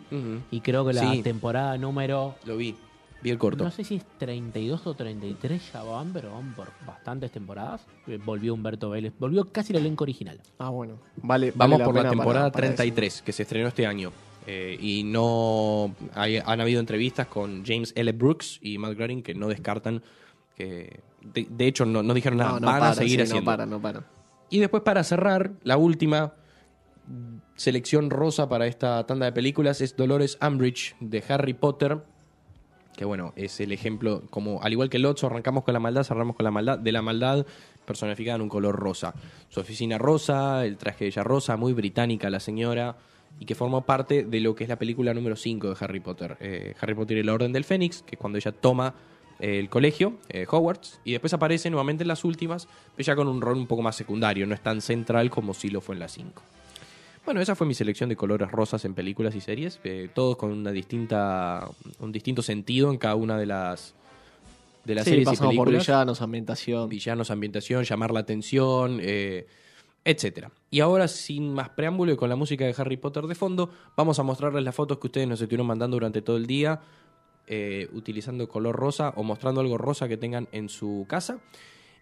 [0.51, 1.21] Y creo que la Sí.
[1.21, 2.35] temporada número.
[2.45, 2.75] Lo vi.
[3.21, 3.63] Vi el corto.
[3.63, 7.81] No sé si es 32 o 33 ya van, pero van por bastantes temporadas.
[8.05, 9.11] Eh, Volvió Humberto Vélez.
[9.17, 10.39] Volvió casi el elenco original.
[10.59, 10.99] Ah, bueno.
[11.17, 14.11] Vale, Vamos vale por la pena temporada para- para 33, que se estrenó este año.
[14.45, 18.11] Eh, y no hay- han habido entrevistas con James L.
[18.13, 20.01] Brooks y Matt Groening que no descartan
[20.55, 21.01] que...
[21.21, 22.47] De, de hecho, no, no dijeron eso.
[22.47, 23.41] nada, No, no van para, a seguir sí, haciendo.
[23.41, 24.03] No para, no para.
[24.49, 26.33] Y después para cerrar, la última
[27.55, 31.99] selección rosa para esta tanda de películas es Dolores Umbridge de Harry Potter.
[32.95, 36.03] Que bueno, es el ejemplo, como al igual que el Otso, arrancamos con la maldad,
[36.03, 37.45] cerramos con la maldad, de la maldad
[37.85, 39.13] personificada en un color rosa.
[39.49, 42.97] Su oficina rosa, el traje de ella rosa, muy británica la señora,
[43.39, 46.37] y que formó parte de lo que es la película número 5 de Harry Potter.
[46.39, 48.95] Eh, Harry Potter y la Orden del Fénix, que es cuando ella toma
[49.39, 53.41] el colegio, eh, Hogwarts, y después aparece nuevamente en las últimas, pero ya con un
[53.41, 56.07] rol un poco más secundario, no es tan central como sí lo fue en la
[56.07, 56.41] 5.
[57.25, 60.51] Bueno, esa fue mi selección de colores rosas en películas y series, eh, todos con
[60.51, 61.67] una distinta,
[61.99, 63.93] un distinto sentido en cada una de las
[64.85, 66.87] de las Sí, series y pasamos por películas villanos, ambientación.
[66.87, 69.45] villanos, ambientación, llamar la atención, eh,
[70.05, 70.49] etcétera.
[70.71, 74.17] Y ahora, sin más preámbulo y con la música de Harry Potter de fondo, vamos
[74.19, 76.79] a mostrarles las fotos que ustedes nos estuvieron mandando durante todo el día,
[77.47, 81.39] eh, utilizando color rosa o mostrando algo rosa que tengan en su casa.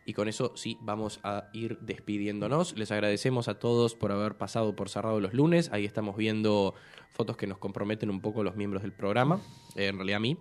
[0.07, 2.77] Y con eso sí, vamos a ir despidiéndonos.
[2.77, 5.71] Les agradecemos a todos por haber pasado por Cerrado los lunes.
[5.71, 6.75] Ahí estamos viendo
[7.09, 9.41] fotos que nos comprometen un poco los miembros del programa.
[9.75, 10.37] Eh, en realidad a mí,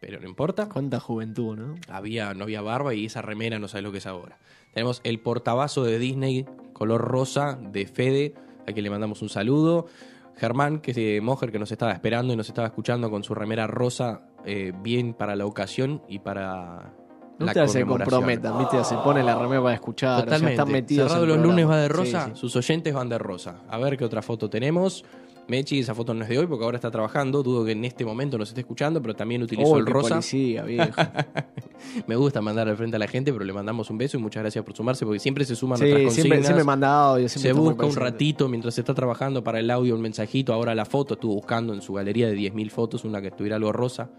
[0.00, 0.68] pero no importa.
[0.68, 1.74] Cuánta juventud, ¿no?
[1.88, 4.38] Había, no había barba y esa remera no sabe lo que es ahora.
[4.72, 8.34] Tenemos el portabazo de Disney, color rosa, de Fede,
[8.66, 9.86] a quien le mandamos un saludo.
[10.36, 13.34] Germán, que es de Mojer, que nos estaba esperando y nos estaba escuchando con su
[13.34, 16.92] remera rosa, eh, bien para la ocasión y para
[17.38, 18.20] la Ustedes se conmemoración.
[18.20, 18.84] comprometan, ¿viste?
[18.84, 20.12] Se pone la remera para escuchar.
[20.12, 20.52] o sea, Totalmente.
[20.54, 22.30] están metidos Cerrado en los lunes va de Sí, rosa, sí.
[22.34, 23.56] sus oyentes van de rosa.
[23.68, 25.04] A ver qué otra foto tenemos.
[25.48, 27.42] Mechi, esa foto no es de hoy porque ahora está trabajando.
[27.42, 30.16] Dudo que en este momento nos esté escuchando, pero también utilizó Oh, el rosa.
[30.16, 30.90] policía, viejo.
[32.08, 34.42] Me gusta mandar al frente a la gente, pero le mandamos un beso y muchas
[34.42, 36.44] gracias por sumarse porque siempre se suman Sí, nuestras consignas.
[36.46, 37.28] siempre manda audio.
[37.28, 40.52] se siempre muy busca un ratito mientras se está trabajando para el audio, un mensajito.
[40.52, 43.72] Ahora la foto, estuvo buscando en su galería de 10.000 fotos una que estuviera algo
[43.72, 44.10] rosa.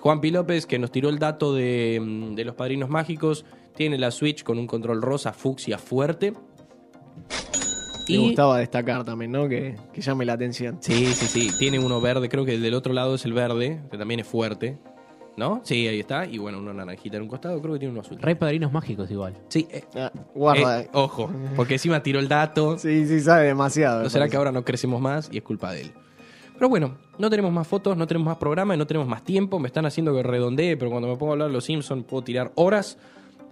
[0.00, 3.44] Juan Pi López, que nos tiró el dato de, mm, de los padrinos mágicos,
[3.76, 6.32] tiene la Switch con un control rosa fucsia fuerte.
[8.16, 9.48] Me gustaba destacar también, ¿no?
[9.48, 10.78] Que, que llame la atención.
[10.80, 11.50] Sí, sí, sí.
[11.58, 14.26] Tiene uno verde, creo que el del otro lado es el verde, que también es
[14.26, 14.78] fuerte.
[15.36, 15.60] ¿No?
[15.62, 16.26] Sí, ahí está.
[16.26, 18.18] Y bueno, uno naranjita en un costado, creo que tiene uno azul.
[18.20, 19.36] Rey Padrinos Mágicos igual.
[19.48, 20.80] Sí, eh, Ah, guarda.
[20.82, 22.76] eh, ojo, porque encima tiró el dato.
[22.76, 23.98] Sí, sí, sabe demasiado.
[23.98, 24.30] ¿No me será parece.
[24.32, 25.92] que ahora no crecemos más y es culpa de él?
[26.54, 29.60] Pero bueno, no tenemos más fotos, no tenemos más programa y no tenemos más tiempo.
[29.60, 32.24] Me están haciendo que redondee, pero cuando me pongo a hablar de los Simpsons puedo
[32.24, 32.98] tirar horas.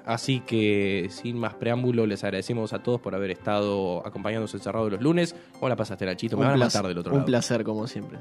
[0.07, 5.03] Así que sin más preámbulo, les agradecemos a todos por haber estado acompañándonos encerrados los
[5.03, 5.35] lunes.
[5.55, 6.37] ¿Cómo la pasaste, Nachito?
[6.37, 7.27] Me Un van a matar del otro un lado.
[7.27, 8.19] placer, como siempre.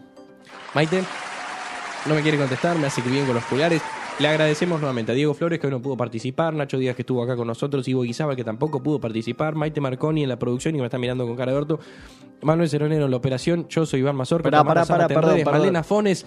[0.74, 1.04] Maite,
[2.08, 3.82] no me quiere contestar, me hace que bien con los pulgares.
[4.18, 7.22] Le agradecemos nuevamente a Diego Flores que hoy no pudo participar, Nacho Díaz que estuvo
[7.22, 10.80] acá con nosotros, Ivo Guizábal que tampoco pudo participar, Maite Marconi en la producción y
[10.80, 11.80] me está mirando con cara de orto,
[12.42, 15.60] Manuel Ceronero en la operación, yo soy Iván Mazorca, en perdón, redes, perdón.
[15.60, 16.26] Malena Fones,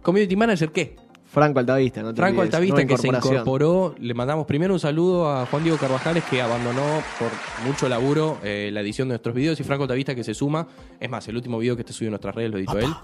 [0.00, 0.96] Community Manager, ¿qué?
[1.26, 3.94] Franco Altavista, no te Franco olvides, Altavista que se incorporó.
[3.98, 7.30] Le mandamos primero un saludo a Juan Diego Carvajales que abandonó por
[7.66, 10.66] mucho laburo eh, la edición de nuestros videos y Franco Altavista que se suma.
[10.98, 12.94] Es más, el último video que está subido en nuestras redes lo editó él.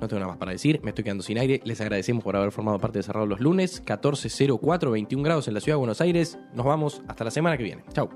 [0.00, 1.60] No tengo nada más para decir, me estoy quedando sin aire.
[1.64, 5.60] Les agradecemos por haber formado parte de Cerrado los lunes, 14.04, 21 grados en la
[5.60, 6.38] ciudad de Buenos Aires.
[6.52, 7.82] Nos vamos hasta la semana que viene.
[7.94, 8.10] Chau.